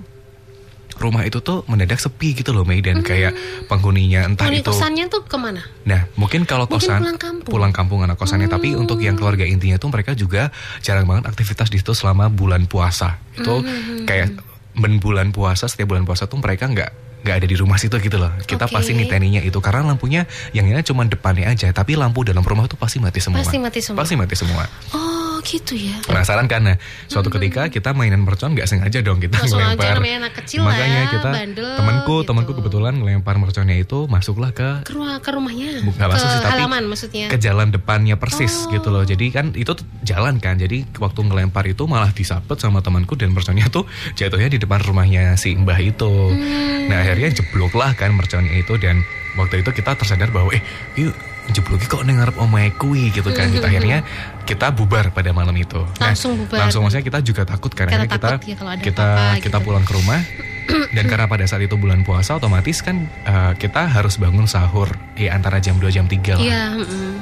rumah 0.92 1.26
itu 1.26 1.42
tuh 1.42 1.66
mendadak 1.66 1.98
sepi 1.98 2.30
gitu 2.30 2.54
loh 2.54 2.62
Mei 2.62 2.78
dan 2.78 3.02
kayak 3.02 3.34
penghuninya 3.66 4.22
entah 4.22 4.46
Penghuni 4.46 4.62
itu 4.62 4.70
kosannya 4.70 5.04
tuh 5.08 5.26
ke 5.26 5.34
mana? 5.34 5.58
Nah, 5.82 6.06
mungkin 6.14 6.46
kalau 6.46 6.70
Mungkin 6.70 6.78
kosan 6.78 7.00
pulang 7.00 7.18
kampung. 7.18 7.42
Hmm. 7.42 7.50
pulang 7.50 7.72
kampung 7.74 8.00
anak 8.00 8.14
kosannya, 8.14 8.46
tapi 8.46 8.72
untuk 8.72 9.02
yang 9.02 9.18
keluarga 9.18 9.42
intinya 9.42 9.76
tuh 9.76 9.90
mereka 9.90 10.14
juga 10.14 10.54
jarang 10.78 11.02
banget 11.04 11.26
aktivitas 11.26 11.68
di 11.68 11.82
situ 11.82 11.90
selama 11.90 12.30
bulan 12.30 12.70
puasa. 12.70 13.18
Itu 13.34 13.64
Hmm, 13.64 14.04
kayak 14.04 14.36
ben 14.72 14.96
bulan 14.96 15.34
puasa 15.34 15.66
setiap 15.66 15.90
bulan 15.90 16.04
puasa 16.04 16.24
tuh 16.24 16.38
mereka 16.38 16.64
nggak 16.66 16.90
nggak 17.22 17.36
ada 17.36 17.46
di 17.46 17.54
rumah 17.54 17.78
situ 17.78 17.98
gitu 17.98 18.18
loh. 18.18 18.30
Kita 18.40 18.66
Oke. 18.66 18.74
pasti 18.74 18.92
niteninya 18.92 19.38
itu 19.40 19.58
karena 19.58 19.86
lampunya 19.88 20.22
yang 20.50 20.66
ini 20.66 20.82
cuma 20.82 21.02
depannya 21.02 21.46
aja, 21.46 21.70
tapi 21.70 21.94
lampu 21.94 22.22
dalam 22.22 22.42
rumah 22.42 22.66
tuh 22.66 22.74
pasti 22.74 22.98
mati 22.98 23.18
semua. 23.18 23.42
Pasti 23.42 23.58
mati 23.58 23.78
semua. 23.78 23.98
Pasti 23.98 24.14
mati 24.14 24.34
semua. 24.34 24.64
Oh, 24.90 25.21
gitu 25.44 25.74
ya. 25.74 25.98
Penasaran 26.02 26.46
kan? 26.46 26.62
Nah, 26.62 26.76
suatu 27.04 27.28
ketika 27.28 27.66
kita 27.66 27.92
mainan 27.92 28.20
mercon 28.20 28.52
nggak 28.52 28.64
sengaja 28.64 28.98
dong 29.00 29.18
kita 29.18 29.36
Langsung 29.36 29.58
aja 29.58 29.72
ngelempar. 29.72 29.94
namanya 29.96 30.16
anak 30.20 30.34
kecil 30.38 30.60
Makanya 30.62 30.98
ya, 30.98 31.10
kita 31.10 31.28
bandel 31.30 31.68
temanku 31.74 32.14
gitu. 32.14 32.26
temanku 32.26 32.52
kebetulan 32.54 32.92
ngelempar 32.94 33.34
merconnya 33.36 33.76
itu 33.76 33.98
masuklah 34.06 34.50
ke 34.50 34.82
Ke 34.82 34.92
rumah 34.92 35.18
ke 35.18 35.30
rumahnya. 35.30 35.68
Bu- 35.82 35.92
nggak 35.92 36.08
masuk 36.08 36.22
ke 36.22 36.30
sih, 36.30 36.40
tapi 36.40 36.52
halaman 36.56 36.82
maksudnya. 36.86 37.26
ke 37.26 37.36
jalan 37.36 37.68
depannya 37.68 38.16
persis 38.16 38.54
Oh. 38.62 38.70
gitu 38.70 38.88
loh. 38.88 39.02
Jadi 39.02 39.26
kan 39.28 39.50
itu 39.52 39.72
jalan 40.00 40.38
kan. 40.38 40.54
Jadi 40.54 40.86
waktu 40.96 41.20
ngelempar 41.22 41.66
itu 41.66 41.84
malah 41.84 42.10
disabet 42.10 42.56
sama 42.56 42.78
temanku 42.78 43.14
dan 43.14 43.30
merconnya 43.30 43.66
tuh 43.66 43.84
jatuhnya 44.14 44.48
di 44.48 44.58
depan 44.58 44.78
rumahnya 44.78 45.34
si 45.34 45.52
Mbah 45.52 45.78
itu. 45.78 46.06
Hmm. 46.06 46.86
Nah 46.86 47.00
akhirnya 47.00 47.34
jeblok 47.34 47.72
lah 47.72 47.92
kan 47.92 48.10
merconnya 48.10 48.54
itu 48.54 48.74
dan 48.76 49.02
waktu 49.34 49.60
itu 49.60 49.70
kita 49.70 49.94
tersadar 49.94 50.28
bahwa 50.28 50.50
eh 50.50 50.62
yuk 50.96 51.14
jebloknya 51.50 51.88
kok 51.90 52.02
nengarep 52.06 52.36
omae 52.38 52.70
kui 52.78 53.10
gitu 53.10 53.34
kan. 53.34 53.50
Kita 53.50 53.66
akhirnya 53.66 54.06
kita 54.46 54.70
bubar 54.70 55.10
pada 55.10 55.34
malam 55.34 55.54
itu. 55.58 55.82
Nah, 55.98 56.14
Langsung 56.14 56.38
bubar. 56.38 56.58
Langsung 56.62 56.86
maksudnya 56.86 57.02
kita 57.02 57.18
juga 57.26 57.42
takut 57.42 57.74
karena 57.74 57.90
Karena 57.98 58.06
kita 58.06 58.28
takut 58.38 58.46
ya 58.46 58.54
kalau 58.54 58.70
ada 58.70 58.82
kita 58.82 59.02
apa-apa 59.02 59.42
kita 59.42 59.58
gitu. 59.58 59.66
pulang 59.66 59.84
ke 59.84 59.92
rumah 59.98 60.20
dan 60.96 61.04
karena 61.10 61.26
pada 61.26 61.44
saat 61.50 61.62
itu 61.66 61.74
bulan 61.74 62.06
puasa 62.06 62.38
otomatis 62.38 62.78
kan 62.86 63.10
eh, 63.26 63.52
kita 63.58 63.90
harus 63.90 64.14
bangun 64.22 64.46
sahur 64.46 64.86
ya 65.18 65.34
antara 65.34 65.58
jam 65.58 65.78
2 65.82 65.90
jam 65.90 66.06
3 66.06 66.38
lah. 66.38 66.42
Iya, 66.42 66.62
mm-mm. 66.78 67.12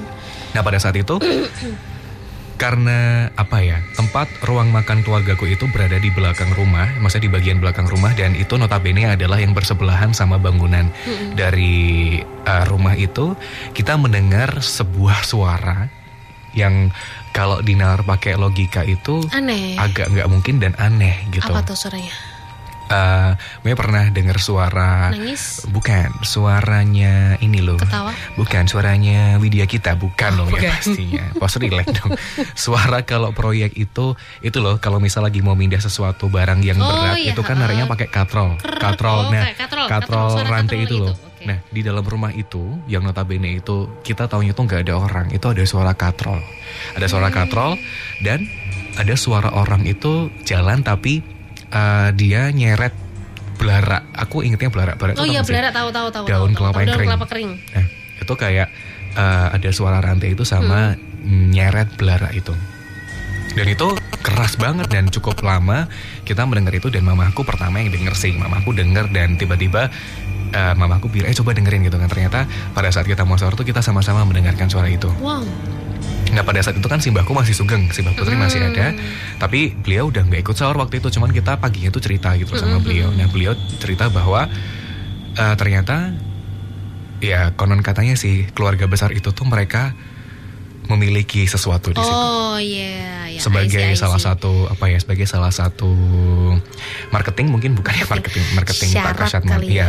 Nah 0.52 0.60
pada 0.60 0.76
saat 0.76 0.96
itu 1.00 1.16
karena 2.60 3.32
apa 3.40 3.64
ya 3.64 3.80
tempat 3.96 4.28
ruang 4.44 4.68
makan 4.68 5.00
keluargaku 5.00 5.48
itu 5.48 5.64
berada 5.72 5.96
di 5.96 6.12
belakang 6.12 6.52
rumah, 6.52 6.92
maksudnya 7.00 7.32
di 7.32 7.32
bagian 7.32 7.56
belakang 7.56 7.88
rumah 7.88 8.12
dan 8.12 8.36
itu 8.36 8.60
notabene 8.60 9.08
adalah 9.08 9.40
yang 9.40 9.56
bersebelahan 9.56 10.12
sama 10.12 10.36
bangunan 10.36 10.92
dari 11.32 12.20
uh, 12.44 12.64
rumah 12.68 12.92
itu 13.00 13.32
kita 13.72 13.96
mendengar 13.96 14.60
sebuah 14.60 15.24
suara 15.24 15.88
yang 16.52 16.92
kalau 17.32 17.64
dinar 17.64 18.04
pakai 18.04 18.36
logika 18.36 18.84
itu 18.84 19.24
Aneh. 19.32 19.80
agak 19.80 20.12
nggak 20.12 20.28
mungkin 20.28 20.60
dan 20.60 20.76
aneh 20.76 21.16
gitu. 21.32 21.48
Apa 21.48 21.64
tuh 21.64 21.78
suaranya? 21.80 22.12
Eh, 22.90 23.30
Maya 23.62 23.76
pernah 23.78 24.10
dengar 24.10 24.36
suara 24.36 25.14
Nangis? 25.14 25.62
bukan 25.66 26.10
suaranya 26.26 27.38
ini 27.38 27.62
loh. 27.62 27.78
Ketawa? 27.78 28.10
Bukan 28.34 28.66
suaranya 28.66 29.38
Widya 29.38 29.64
kita, 29.64 29.94
bukan 29.94 30.34
loh 30.34 30.44
bukan. 30.44 30.66
ya 30.66 30.74
pastinya. 30.74 31.24
Pos 31.38 31.54
relax 31.54 31.86
dong. 31.94 32.18
Suara 32.52 33.02
kalau 33.02 33.30
proyek 33.30 33.78
itu 33.78 34.14
itu 34.40 34.58
loh 34.58 34.76
kalau 34.76 34.98
misal 34.98 35.22
lagi 35.22 35.38
mau 35.38 35.54
mindah 35.54 35.78
sesuatu 35.78 36.26
barang 36.26 36.60
yang 36.60 36.76
Oh, 36.76 36.90
berat 36.90 37.16
iya, 37.16 37.30
itu 37.30 37.40
kan 37.40 37.56
nariknya 37.56 37.86
pakai 37.86 38.08
katrol. 38.08 38.58
Katrol. 38.58 39.18
Oh, 39.20 39.30
nah, 39.30 39.46
katrol. 39.48 39.86
katrol 39.86 39.86
Katrol, 39.86 40.28
suara 40.34 40.48
rantai 40.50 40.76
katrol 40.76 40.82
itu 40.82 40.96
loh. 40.96 41.06
itu. 41.06 41.28
Oke. 41.30 41.44
Nah, 41.46 41.58
di 41.66 41.80
dalam 41.80 42.02
rumah 42.02 42.32
itu 42.32 42.62
yang 42.84 43.00
notabene 43.00 43.54
itu 43.54 43.76
kita 44.02 44.26
taunya 44.26 44.50
itu 44.50 44.60
nggak 44.60 44.82
ada 44.82 44.94
orang, 44.96 45.26
itu 45.30 45.46
ada 45.46 45.62
suara 45.62 45.94
katrol. 45.94 46.42
Ada 46.92 47.06
suara 47.06 47.28
Hmm. 47.28 47.36
katrol 47.38 47.72
dan 48.18 48.50
ada 48.94 49.14
suara 49.14 49.54
orang 49.54 49.86
itu 49.86 50.28
jalan 50.42 50.82
tapi 50.82 51.22
eh, 51.70 52.08
dia 52.14 52.50
nyeret 52.50 52.92
belara. 53.56 54.08
Aku 54.16 54.40
ingetnya 54.40 54.72
belara. 54.72 54.96
Belara 54.96 55.20
Oh 55.20 55.28
iya 55.28 55.44
belara 55.44 55.68
tahu 55.70 55.88
tahu 55.92 56.08
tahu. 56.08 56.24
Daun 56.24 56.50
tahu, 56.52 56.58
kelapa 56.64 56.72
tahu, 56.72 56.80
yang 56.80 56.88
daun 56.88 56.96
kering. 56.96 57.08
kelapa 57.12 57.26
kering. 57.28 57.50
Nah, 57.76 57.86
itu 58.20 58.32
kayak 58.34 58.68
eh, 59.10 59.46
ada 59.54 59.70
suara 59.70 59.98
rantai 59.98 60.32
itu 60.32 60.42
sama 60.42 60.94
Hmm. 61.20 61.52
nyeret 61.52 62.00
belara 62.00 62.32
itu. 62.32 62.56
Dan 63.52 63.66
itu 63.68 63.92
keras 64.24 64.56
banget 64.56 64.88
dan 64.88 65.10
cukup 65.10 65.42
lama 65.42 65.84
kita 66.22 66.46
mendengar 66.48 66.72
itu 66.72 66.88
dan 66.88 67.04
mamaku 67.04 67.44
pertama 67.44 67.82
yang 67.82 67.92
denger 67.92 68.14
sih. 68.16 68.32
Mamaku 68.32 68.72
denger 68.72 69.12
dan 69.12 69.36
tiba-tiba 69.36 69.90
eh, 70.50 70.74
mamaku 70.74 71.12
bilang, 71.12 71.28
eh 71.28 71.36
coba 71.36 71.52
dengerin 71.52 71.84
gitu 71.84 72.00
kan. 72.00 72.08
Ternyata 72.08 72.48
pada 72.72 72.88
saat 72.88 73.04
kita 73.04 73.28
mau 73.28 73.36
sahur 73.36 73.52
tuh 73.52 73.62
kita 73.62 73.84
sama-sama 73.84 74.24
mendengarkan 74.24 74.66
suara 74.66 74.88
itu. 74.88 75.12
Wow. 75.20 75.44
Nah 76.30 76.42
pada 76.42 76.60
saat 76.60 76.74
itu 76.74 76.86
kan 76.86 76.98
simbahku 76.98 77.30
masih 77.30 77.52
sugeng, 77.52 77.90
simbah 77.90 78.14
putri 78.14 78.34
masih 78.34 78.60
Hmm. 78.60 78.70
ada, 78.70 78.86
tapi 79.36 79.74
beliau 79.74 80.08
udah 80.08 80.22
nggak 80.22 80.40
ikut 80.40 80.54
sahur 80.54 80.78
waktu 80.78 80.98
itu, 80.98 81.10
cuman 81.10 81.30
kita 81.30 81.56
paginya 81.56 81.90
tuh 81.90 82.00
cerita 82.00 82.32
gitu 82.34 82.54
sama 82.54 82.78
Hmm. 82.78 82.84
beliau. 82.84 83.08
Nah 83.10 83.26
beliau 83.26 83.52
cerita 83.76 84.06
bahwa 84.06 84.46
eh, 85.32 85.54
ternyata 85.54 86.10
ya 87.18 87.54
konon 87.54 87.80
katanya 87.80 88.14
sih 88.14 88.48
keluarga 88.50 88.86
besar 88.86 89.10
itu 89.10 89.30
tuh 89.30 89.44
mereka 89.44 89.94
memiliki 90.88 91.46
sesuatu 91.46 91.92
di 91.92 92.02
situ 92.02 92.26
Oh 92.26 92.58
iya, 92.58 93.30
ya. 93.30 93.38
sebagai 93.38 93.78
I 93.78 93.86
see, 93.86 93.94
I 93.94 93.94
see. 93.94 94.02
salah 94.02 94.18
satu 94.18 94.66
apa 94.66 94.90
ya 94.90 94.98
sebagai 94.98 95.22
salah 95.22 95.54
satu 95.54 95.86
marketing 97.10 97.46
mungkin 97.52 97.70
bukan 97.74 97.92
ya 97.94 98.04
marketing 98.06 98.44
marketing 98.54 98.90
Syarat 98.92 99.14
Pak 99.16 99.26
Kasyatman 99.26 99.60
kali 99.60 99.66
ya 99.76 99.88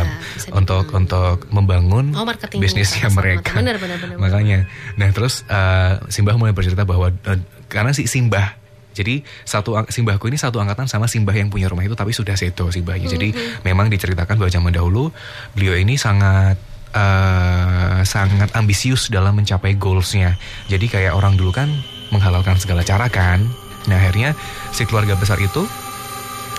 untuk 0.56 0.84
dibilang. 0.88 1.00
untuk 1.04 1.36
membangun 1.52 2.06
Oh, 2.12 2.26
bisnisnya 2.58 3.08
mereka 3.12 3.56
Benar, 3.58 3.76
benar, 3.78 3.96
benar, 4.00 4.16
makanya 4.18 4.58
nah 4.98 5.08
terus 5.10 5.44
eh, 5.46 5.92
Simbah 6.10 6.34
mulai 6.36 6.52
bercerita 6.52 6.84
bahwa 6.84 7.10
eh, 7.10 7.38
karena 7.68 7.94
si 7.96 8.04
Simbah 8.04 8.62
jadi 8.92 9.24
satu 9.48 9.72
simbahku 9.88 10.28
ini 10.28 10.36
satu 10.36 10.60
angkatan 10.60 10.84
sama 10.84 11.08
simbah 11.08 11.32
yang 11.32 11.48
punya 11.48 11.66
rumah 11.72 11.80
itu 11.80 11.96
tapi 11.96 12.12
sudah 12.12 12.36
sedo 12.36 12.68
simbahnya. 12.68 13.08
Jadi 13.08 13.32
Mm-hmm. 13.32 13.64
memang 13.64 13.88
diceritakan 13.88 14.36
bahwa 14.36 14.52
zaman 14.52 14.68
dahulu 14.76 15.08
beliau 15.56 15.72
ini 15.80 15.96
sangat 15.96 16.60
eh, 16.92 18.00
sangat 18.04 18.52
ambisius 18.52 19.08
dalam 19.08 19.32
mencapai 19.40 19.80
goalsnya. 19.80 20.36
Jadi 20.68 20.92
kayak 20.92 21.16
orang 21.16 21.40
dulu 21.40 21.56
kan 21.56 21.72
menghalalkan 22.12 22.60
segala 22.60 22.84
cara 22.84 23.08
kan. 23.08 23.40
Nah 23.88 23.96
akhirnya 23.96 24.36
si 24.76 24.84
keluarga 24.84 25.16
besar 25.16 25.40
itu 25.40 25.64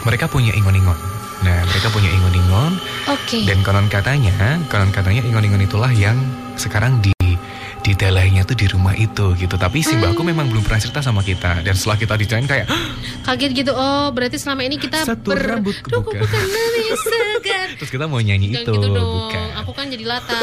mereka 0.04 0.28
punya 0.28 0.52
ingon-ingon. 0.52 0.96
Nah 1.44 1.60
mereka 1.68 1.88
punya 1.92 2.12
ingon-ingon 2.12 2.80
Oke. 3.08 3.48
dan 3.48 3.64
konon 3.64 3.88
katanya, 3.88 4.60
konon 4.68 4.92
katanya 4.92 5.24
ingon-ingon 5.24 5.64
itulah 5.64 5.92
yang 5.92 6.20
sekarang 6.60 7.00
di 7.00 7.13
di 7.94 8.02
dalainya 8.02 8.42
tuh 8.42 8.58
di 8.58 8.66
rumah 8.66 8.92
itu 8.92 9.38
gitu. 9.38 9.54
Tapi 9.54 9.80
si 9.80 9.94
mbakku 9.94 10.18
Hmm. 10.20 10.34
memang 10.34 10.50
belum 10.50 10.66
pernah 10.66 10.82
cerita 10.82 11.00
sama 11.00 11.22
kita. 11.22 11.62
Dan 11.62 11.78
setelah 11.78 11.96
kita 11.96 12.14
diceritain 12.16 12.48
kayak 12.48 12.66
Kaget 13.24 13.52
gitu. 13.56 13.72
Oh, 13.72 14.10
berarti 14.10 14.36
selama 14.36 14.66
ini 14.66 14.76
kita 14.76 15.06
Satu 15.06 15.32
rambut 15.32 15.78
Duh, 15.86 16.02
bukan. 16.02 16.20
bukan 16.20 16.42
lebih 16.44 16.90
segar. 16.98 17.68
terus 17.78 17.90
kita 17.90 18.06
mau 18.06 18.18
nyanyi 18.18 18.52
Jangan 18.52 18.66
itu, 18.66 18.72
gitu 18.74 18.88
dong. 18.90 19.10
bukan. 19.22 19.48
Aku 19.62 19.72
kan 19.72 19.86
jadi 19.88 20.04
lata. 20.04 20.34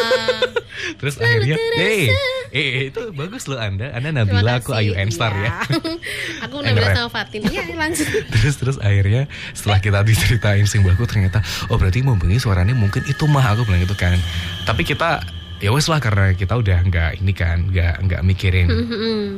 Terus 0.97 1.19
akhirnya, 1.19 1.61
eh, 1.77 2.09
eh, 2.51 2.69
eh, 2.73 2.85
itu 2.89 3.13
bagus 3.13 3.45
loh 3.47 3.61
Anda. 3.61 3.93
Anda 3.93 4.15
Nabila, 4.15 4.59
aku 4.59 4.73
Ayu 4.73 4.95
Enstar 4.95 5.29
ya. 5.35 5.61
aku 6.45 6.55
Eh, 6.57 6.65
Nabila 6.65 6.89
sama 6.95 7.11
Fatin. 7.11 7.45
Iya, 7.45 7.69
langsung. 7.75 8.09
terus 8.31 8.57
terus 8.57 8.77
akhirnya 8.81 9.27
setelah 9.53 9.79
kita 9.79 9.99
diceritain 10.01 10.65
si 10.65 10.79
mbakku 10.79 11.05
ternyata 11.05 11.43
oh 11.69 11.77
berarti 11.77 12.01
mau 12.01 12.17
suaranya 12.17 12.73
mungkin 12.73 13.05
itu 13.05 13.25
mah 13.27 13.45
aku 13.51 13.69
bilang 13.69 13.83
gitu 13.83 13.93
kan. 13.93 14.17
Tapi 14.65 14.83
kita 14.83 15.21
ya 15.61 15.71
wes 15.71 15.87
lah 15.87 15.99
karena 15.99 16.33
kita 16.33 16.53
udah 16.55 16.79
nggak 16.83 17.11
ini 17.19 17.33
kan 17.33 17.59
nggak 17.67 17.95
nggak 18.03 18.21
mikirin 18.23 18.67
Hmm. 18.67 19.29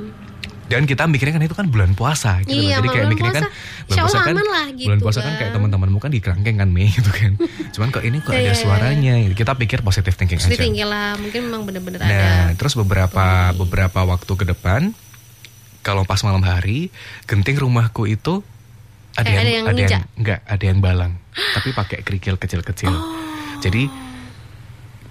dan 0.65 0.83
kita 0.85 1.05
mikirnya 1.05 1.35
kan 1.35 1.43
itu 1.43 1.53
kan 1.53 1.67
bulan 1.67 1.93
puasa 1.93 2.41
gitu 2.41 2.57
Iya, 2.57 2.79
loh. 2.79 2.81
Jadi 2.81 2.89
kayak 2.89 2.97
bulan 2.97 3.11
mikirnya 3.11 3.33
kan 3.35 3.45
puasa. 3.85 4.19
Aman 4.25 4.47
lah 4.47 4.67
gitu 4.71 4.87
bulan 4.87 5.01
puasa 5.01 5.19
kan 5.19 5.27
kan. 5.27 5.35
kayak 5.37 5.53
teman-temanmu 5.53 5.99
kan 5.99 6.09
di 6.09 6.19
kerangkeng 6.19 6.57
kan 6.57 6.69
Mei 6.69 6.89
gitu 6.97 7.11
kan. 7.11 7.33
Cuman 7.71 7.89
kok 7.91 8.01
ini 8.01 8.19
kok 8.19 8.31
Iya, 8.31 8.39
ada 8.39 8.43
iya, 8.43 8.49
iya. 8.49 8.57
suaranya. 8.57 9.15
Kita 9.33 9.53
pikir 9.53 9.83
positive 9.83 10.15
thinking 10.15 10.39
Terus 10.39 10.49
aja. 10.49 10.63
tinggal 10.63 10.89
lah, 10.89 11.13
mungkin 11.15 11.41
memang 11.45 11.63
bener-bener 11.63 11.99
Nah, 11.99 12.09
ada. 12.09 12.55
terus 12.55 12.73
beberapa 12.73 13.27
beberapa 13.53 14.01
waktu 14.03 14.33
ke 14.33 14.45
depan 14.49 14.97
kalau 15.81 16.07
pas 16.07 16.23
malam 16.23 16.41
hari, 16.41 16.89
genting 17.27 17.59
rumahku 17.59 18.07
itu 18.07 18.41
ada 19.13 19.27
Eh, 19.27 19.35
yang 19.35 19.37
ada 19.37 19.51
yang 19.51 19.65
ada 19.67 19.81
yang 19.83 20.05
enggak, 20.15 20.41
ada 20.47 20.65
yang 20.65 20.79
balang, 20.79 21.13
tapi 21.53 21.69
pakai 21.71 22.01
kerikil 22.01 22.39
kecil-kecil. 22.39 22.89
Oh. 22.89 23.13
Jadi 23.61 23.91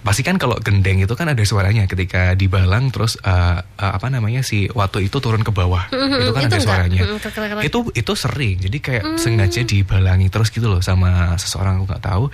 pasti 0.02 0.22
kan 0.26 0.36
kalau 0.38 0.58
gendeng 0.58 1.02
itu 1.02 1.14
kan 1.14 1.30
ada 1.30 1.42
suaranya. 1.46 1.86
Ketika 1.86 2.34
dibalang 2.34 2.90
terus 2.90 3.18
eh, 3.22 3.58
eh, 3.62 3.92
apa 3.94 4.10
namanya 4.10 4.42
si 4.42 4.66
waktu 4.74 5.06
itu 5.06 5.22
turun 5.22 5.42
ke 5.46 5.54
bawah. 5.54 5.88
Itu 5.90 6.30
kan 6.34 6.46
itu 6.46 6.54
ada 6.54 6.58
enggak? 6.58 6.62
suaranya. 6.62 7.00
Itu 7.62 7.78
itu 7.94 8.12
sering. 8.18 8.56
Jadi 8.58 8.78
kayak 8.82 9.04
sengaja 9.16 9.62
dibalangi 9.62 10.28
terus 10.28 10.50
gitu 10.50 10.66
loh 10.68 10.82
sama 10.82 11.38
seseorang 11.38 11.82
aku 11.82 11.84
nggak 11.88 12.04
tahu. 12.04 12.24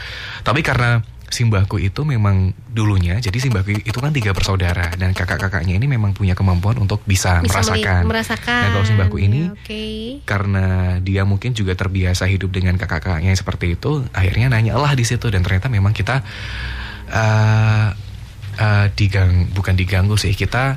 Tapi 0.43 0.61
karena 0.65 1.01
simbahku 1.29 1.77
itu 1.77 2.09
memang 2.09 2.57
dulunya 2.73 3.21
jadi 3.21 3.37
simbahku 3.37 3.85
itu 3.85 3.99
kan 4.01 4.13
tiga 4.17 4.33
bersaudara. 4.33 4.97
Dan 4.97 5.13
kakak-kakaknya 5.13 5.77
ini 5.77 5.85
memang 5.85 6.17
punya 6.17 6.33
kemampuan 6.33 6.81
untuk 6.81 7.05
bisa, 7.05 7.45
Bisa 7.45 7.61
merasakan. 7.61 8.03
merasakan. 8.09 8.61
nah 8.65 8.69
kalau 8.73 8.87
simbahku 8.89 9.17
ini 9.21 9.53
Oke. 9.53 9.85
karena 10.25 10.97
dia 11.05 11.29
mungkin 11.29 11.53
juga 11.53 11.77
terbiasa 11.77 12.25
hidup 12.25 12.49
dengan 12.49 12.81
kakak-kakaknya 12.81 13.37
seperti 13.37 13.77
itu 13.77 14.09
akhirnya 14.17 14.49
nanya 14.49 14.81
lah 14.81 14.97
di 14.97 15.05
situ. 15.05 15.29
Dan 15.29 15.45
ternyata 15.45 15.69
memang 15.69 15.93
kita 15.93 16.25
eh 17.13 17.89
eh, 18.59 18.87
digang 18.93 19.49
bukan 19.55 19.75
diganggu 19.79 20.19
sih 20.19 20.35
kita 20.35 20.77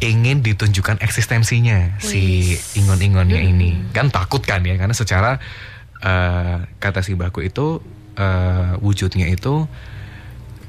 ingin 0.00 0.44
ditunjukkan 0.44 1.00
eksistensinya 1.00 1.96
si 1.98 2.54
ingon-ingonnya 2.76 3.40
ini. 3.40 3.92
Kan 3.96 4.12
takut 4.12 4.44
kan 4.44 4.60
ya 4.62 4.76
karena 4.76 4.92
secara 4.92 5.40
eh, 6.04 6.56
kata 6.78 7.00
si 7.00 7.16
mbahku 7.16 7.40
itu 7.40 7.80
eh, 8.16 8.76
wujudnya 8.80 9.28
itu 9.32 9.64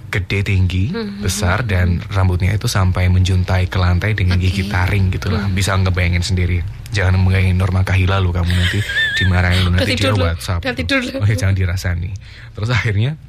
gede 0.07 0.39
tinggi 0.39 0.95
besar 1.19 1.67
dan 1.67 1.99
rambutnya 2.07 2.55
itu 2.55 2.71
sampai 2.71 3.11
menjuntai 3.11 3.67
ke 3.67 3.75
lantai 3.75 4.15
dengan 4.15 4.39
gigi 4.39 4.63
Oke. 4.63 4.71
taring 4.71 5.11
gitu 5.11 5.27
lah. 5.27 5.43
Bisa 5.51 5.75
ngebayangin 5.75 6.23
sendiri. 6.23 6.63
Jangan 6.95 7.19
membayangin 7.19 7.59
Norma 7.59 7.83
Kahila 7.83 8.23
lu 8.23 8.31
kamu 8.31 8.47
nanti 8.47 8.79
dimarahin 9.19 9.67
nanti 9.67 9.99
dia 9.99 10.15
WhatsApp 10.15 10.63
tidur 10.63 11.03
oh 11.03 11.27
ya 11.27 11.35
jangan 11.35 11.55
dirasani. 11.59 12.15
Terus 12.55 12.71
akhirnya 12.71 13.19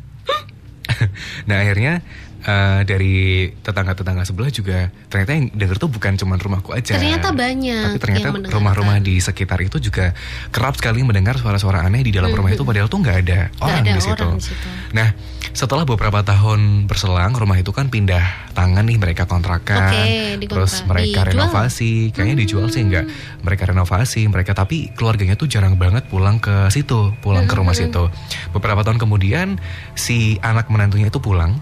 nah 1.49 1.63
akhirnya 1.63 2.03
eh, 2.43 2.81
dari 2.83 3.49
tetangga-tetangga 3.51 4.23
sebelah 4.23 4.51
juga 4.51 4.91
ternyata 5.09 5.31
yang 5.35 5.45
denger 5.53 5.77
tuh 5.79 5.89
bukan 5.89 6.15
cuma 6.15 6.39
rumahku 6.39 6.71
aja 6.73 6.95
Ternyata 6.99 7.31
banyak 7.33 7.85
tapi 7.95 7.99
ternyata 7.99 8.29
rumah-rumah 8.51 8.99
di 8.99 9.19
sekitar 9.19 9.59
itu 9.63 9.79
juga 9.79 10.15
kerap 10.51 10.79
sekali 10.79 11.03
mendengar 11.03 11.39
suara-suara 11.39 11.83
aneh 11.83 12.03
di 12.03 12.11
dalam 12.11 12.31
rumah 12.31 12.51
itu 12.51 12.63
padahal 12.63 12.87
tuh 12.87 13.01
nggak 13.01 13.19
ada 13.25 13.41
Hmm. 13.49 13.65
Orang 13.65 13.81
ada 13.87 13.95
di 13.95 14.03
situ. 14.03 14.25
orang 14.27 14.39
di 14.39 14.45
situ. 14.51 14.67
Nah, 14.93 15.09
setelah 15.55 15.85
beberapa 15.87 16.21
tahun 16.23 16.91
berselang, 16.91 17.33
rumah 17.35 17.55
itu 17.55 17.71
kan 17.71 17.87
pindah 17.87 18.51
tangan 18.53 18.83
nih 18.83 18.99
mereka 18.99 19.25
kontrakan. 19.31 19.91
Dikontrak. 20.39 20.51
Terus 20.51 20.73
mereka 20.85 21.21
Dijual? 21.23 21.31
renovasi, 21.33 21.93
kayaknya 22.11 22.37
dijual 22.43 22.67
sih 22.69 22.83
enggak. 22.83 23.07
Mereka 23.43 23.71
renovasi, 23.71 24.27
mereka 24.27 24.53
tapi 24.55 24.91
keluarganya 24.95 25.39
tuh 25.39 25.47
jarang 25.47 25.79
banget 25.79 26.07
pulang 26.11 26.43
ke 26.43 26.67
situ, 26.69 27.15
pulang 27.23 27.47
ke 27.47 27.55
rumah 27.55 27.75
situ. 27.75 28.11
Beberapa 28.51 28.83
tahun 28.83 28.99
kemudian 28.99 29.59
si 29.95 30.37
anak 30.43 30.67
menantunya 30.69 31.09
itu 31.09 31.19
pulang 31.23 31.59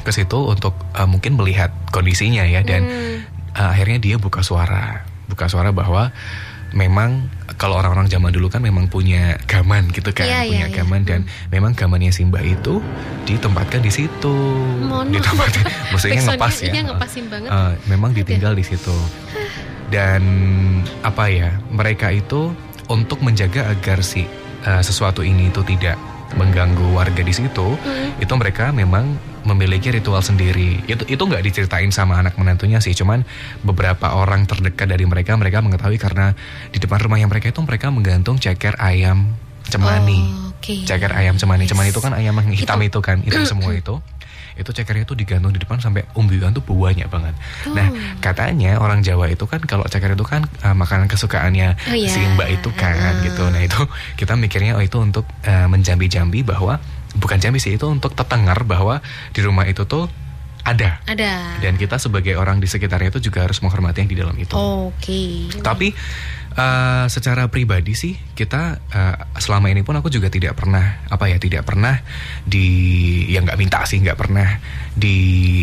ke 0.00 0.10
situ 0.10 0.38
untuk 0.40 0.72
eh, 0.92 1.04
mungkin 1.04 1.36
melihat 1.36 1.70
kondisinya 1.90 2.42
ya 2.42 2.60
dan 2.60 2.82
Hmm. 2.84 3.18
eh, 3.52 3.68
akhirnya 3.70 3.98
dia 3.98 4.16
buka 4.16 4.40
suara, 4.40 5.04
buka 5.26 5.46
suara 5.46 5.70
bahwa 5.70 6.10
memang 6.70 7.26
kalau 7.58 7.76
orang-orang 7.76 8.06
zaman 8.06 8.30
dulu 8.30 8.46
kan 8.46 8.62
memang 8.62 8.86
punya 8.86 9.34
gaman 9.44 9.90
gitu 9.90 10.14
kan, 10.14 10.22
Iya, 10.24 10.46
punya 10.46 10.66
iya. 10.70 10.76
gaman 10.80 11.02
dan 11.02 11.20
memang 11.50 11.74
gamannya 11.74 12.08
Simba 12.08 12.38
itu 12.40 12.78
ditempatkan 13.26 13.82
di 13.82 13.90
situ. 13.90 14.32
Maaf. 14.86 15.10
Ditempatkan, 15.14 15.64
maksudnya 15.90 16.22
ngepas 16.24 16.56
ya. 16.62 16.72
Iya 16.72 16.82
ngepasin 16.88 17.24
banget. 17.26 17.50
Eh, 17.50 17.72
memang 17.84 18.10
ditinggal 18.14 18.54
di 18.54 18.64
situ. 18.64 18.94
Dan 19.90 20.22
apa 21.02 21.26
ya, 21.26 21.50
mereka 21.68 22.14
itu 22.14 22.54
untuk 22.86 23.18
menjaga 23.20 23.66
agar 23.68 24.00
si 24.00 24.24
eh, 24.60 24.82
sesuatu 24.84 25.20
ini 25.20 25.48
itu 25.48 25.64
tidak 25.66 25.98
mengganggu 26.38 26.94
warga 26.94 27.20
di 27.20 27.34
situ, 27.34 27.74
Hmm. 27.74 28.14
itu 28.16 28.30
mereka 28.36 28.70
memang 28.70 29.18
memiliki 29.42 29.88
ritual 29.88 30.20
sendiri. 30.20 30.84
Itu 30.84 31.04
itu 31.04 31.20
nggak 31.20 31.42
diceritain 31.42 31.88
sama 31.88 32.18
anak 32.18 32.36
menantunya 32.36 32.78
sih, 32.78 32.92
cuman 32.92 33.24
beberapa 33.60 34.12
orang 34.12 34.44
terdekat 34.44 34.86
dari 34.86 35.04
mereka 35.04 35.34
mereka 35.34 35.60
mengetahui 35.60 35.96
karena 35.96 36.32
di 36.68 36.78
depan 36.78 37.00
rumahnya 37.00 37.26
mereka 37.26 37.48
itu 37.48 37.60
mereka 37.60 37.88
menggantung 37.88 38.36
ceker 38.36 38.76
ayam 38.76 39.32
cemani. 39.66 40.20
Oh, 40.20 40.52
Oke. 40.56 40.84
Ceker 40.84 41.12
ayam 41.12 41.36
cemani. 41.36 41.64
Yes. 41.64 41.72
Cemani 41.72 41.88
itu 41.88 42.00
kan 42.00 42.12
ayam 42.12 42.34
yang 42.36 42.52
hitam 42.52 42.80
itu 42.82 42.98
kan, 43.00 43.22
hitam 43.22 43.48
semua 43.50 43.72
itu. 43.72 43.96
Itu 44.58 44.76
cekernya 44.76 45.08
itu 45.08 45.16
digantung 45.16 45.56
di 45.56 45.60
depan 45.62 45.80
sampai 45.80 46.04
umbiwan 46.12 46.52
tuh 46.52 46.60
banyak 46.60 47.08
banget. 47.08 47.32
Nah, 47.72 47.88
Oh. 47.88 47.96
katanya 48.20 48.76
orang 48.76 49.00
Jawa 49.00 49.32
itu 49.32 49.48
kan 49.48 49.62
kalau 49.64 49.88
ceker 49.88 50.12
itu 50.12 50.26
kan 50.26 50.44
uh, 50.60 50.76
makanan 50.76 51.08
kesukaannya 51.08 51.80
Oh, 51.88 51.96
iya. 51.96 52.12
si 52.12 52.20
Mbak 52.20 52.60
itu 52.60 52.68
kan 52.76 52.92
Ah. 52.92 53.24
gitu. 53.24 53.40
Nah, 53.48 53.62
itu 53.64 53.80
kita 54.20 54.36
mikirnya 54.36 54.76
oh 54.76 54.84
itu 54.84 55.00
untuk 55.00 55.24
uh, 55.48 55.64
menjambi-jambi 55.64 56.44
bahwa 56.44 56.76
bukan 57.20 57.38
jambi 57.38 57.60
sih 57.60 57.76
itu 57.76 57.86
untuk 57.86 58.16
tetengar 58.16 58.64
bahwa 58.64 59.04
di 59.30 59.40
rumah 59.44 59.68
itu 59.68 59.84
tuh 59.84 60.08
ada. 60.64 61.00
Ada. 61.08 61.60
Dan 61.60 61.80
kita 61.80 61.96
sebagai 61.96 62.36
orang 62.36 62.60
di 62.60 62.68
sekitarnya 62.68 63.16
itu 63.16 63.30
juga 63.32 63.48
harus 63.48 63.60
menghormati 63.64 64.04
yang 64.04 64.10
di 64.12 64.18
dalam 64.18 64.36
itu. 64.36 64.52
Oke. 64.56 65.48
Tapi 65.60 65.92
uh, 66.56 67.06
secara 67.08 67.46
pribadi 67.48 67.94
sih 67.94 68.14
kita 68.36 68.80
uh, 68.80 69.16
selama 69.40 69.70
ini 69.72 69.80
pun 69.86 69.96
aku 69.98 70.12
juga 70.12 70.28
tidak 70.32 70.58
pernah 70.58 71.00
apa 71.08 71.30
ya 71.30 71.38
tidak 71.40 71.66
pernah 71.66 72.00
di 72.44 72.66
yang 73.30 73.46
nggak 73.46 73.58
minta 73.60 73.80
sih 73.86 74.00
nggak 74.00 74.18
pernah 74.18 74.58
di 74.94 75.16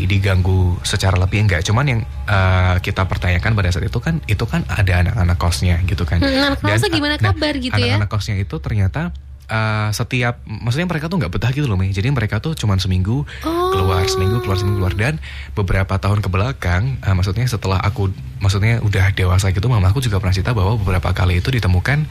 diganggu 0.07 0.79
secara 0.81 1.19
lebih 1.19 1.45
enggak 1.45 1.61
cuman 1.67 1.85
yang 1.85 2.01
uh, 2.29 2.79
kita 2.79 3.05
pertanyakan 3.05 3.53
pada 3.53 3.69
saat 3.73 3.85
itu 3.85 3.99
kan 3.99 4.23
itu 4.25 4.45
kan 4.47 4.63
ada 4.71 5.03
anak-anak 5.03 5.37
kosnya 5.37 5.81
gitu 5.85 6.03
kan 6.03 6.19
Hmm, 6.27 6.33
anak 6.33 6.59
kosnya 6.59 6.89
gimana 6.89 7.15
nah, 7.21 7.31
kabar 7.31 7.53
gitu 7.61 7.77
ya? 7.77 8.01
anak-anak 8.01 8.09
kosnya 8.09 8.35
itu 8.41 8.55
ternyata 8.57 9.13
uh, 9.47 9.89
setiap 9.91 10.43
maksudnya 10.45 10.87
mereka 10.87 11.07
tuh 11.07 11.17
nggak 11.19 11.31
betah 11.33 11.51
gitu 11.51 11.67
loh 11.67 11.79
Mei 11.79 11.91
jadi 11.91 12.11
mereka 12.11 12.39
tuh 12.39 12.53
cuman 12.53 12.79
seminggu 12.79 13.27
Oh. 13.43 13.71
keluar 13.73 14.03
seminggu 14.07 14.39
keluar 14.43 14.57
seminggu 14.59 14.77
keluar 14.79 14.95
dan 14.95 15.19
beberapa 15.55 15.99
tahun 15.99 16.23
ke 16.23 16.29
belakang 16.31 16.99
uh, 17.03 17.15
maksudnya 17.15 17.47
setelah 17.47 17.79
aku 17.81 18.11
maksudnya 18.39 18.79
udah 18.83 19.11
dewasa 19.15 19.51
gitu 19.51 19.67
mama 19.67 19.89
aku 19.91 19.99
juga 20.03 20.21
pernah 20.21 20.35
cerita 20.35 20.53
bahwa 20.53 20.77
beberapa 20.79 21.09
kali 21.11 21.39
itu 21.41 21.49
ditemukan 21.51 22.05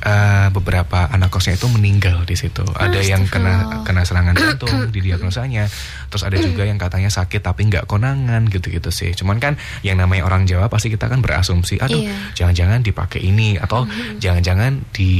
uh, 0.00 0.48
beberapa 0.54 1.10
anak 1.12 1.28
kosnya 1.28 1.60
itu 1.60 1.68
meninggal 1.68 2.24
di 2.24 2.38
situ 2.38 2.64
ada 2.76 3.00
yang 3.04 3.28
kena 3.28 3.84
kena 3.84 4.02
serangan 4.08 4.32
jantung 4.32 4.88
di 4.94 5.00
diagnosanya 5.04 5.68
terus 6.08 6.22
ada 6.24 6.40
juga 6.40 6.64
yang 6.64 6.80
katanya 6.80 7.12
sakit 7.12 7.44
tapi 7.44 7.68
nggak 7.68 7.84
konangan 7.84 8.48
gitu-gitu 8.48 8.88
sih 8.88 9.12
cuman 9.12 9.36
kan 9.36 9.54
yang 9.84 10.00
namanya 10.00 10.24
orang 10.24 10.48
Jawa 10.48 10.72
pasti 10.72 10.88
kita 10.88 11.10
kan 11.10 11.20
berasumsi 11.20 11.76
aduh 11.82 11.96
Iya. 11.96 12.14
jangan-jangan 12.36 12.80
dipakai 12.84 13.20
ini 13.24 13.56
atau 13.58 13.88
jangan-jangan 14.20 14.84
di 14.94 15.10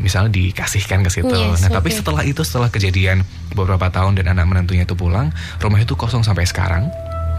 misalnya 0.00 0.32
dikasihkan 0.34 1.04
ke 1.06 1.10
situ. 1.12 1.30
Yes, 1.32 1.62
nah, 1.62 1.70
tapi 1.78 1.92
oke. 1.92 1.98
setelah 2.02 2.22
itu 2.26 2.42
setelah 2.42 2.68
kejadian 2.72 3.22
beberapa 3.52 3.92
tahun 3.92 4.18
dan 4.18 4.32
anak 4.34 4.48
menantunya 4.48 4.88
itu 4.88 4.96
pulang, 4.96 5.30
rumah 5.60 5.80
itu 5.80 5.94
kosong 5.94 6.24
sampai 6.24 6.48
sekarang. 6.48 6.88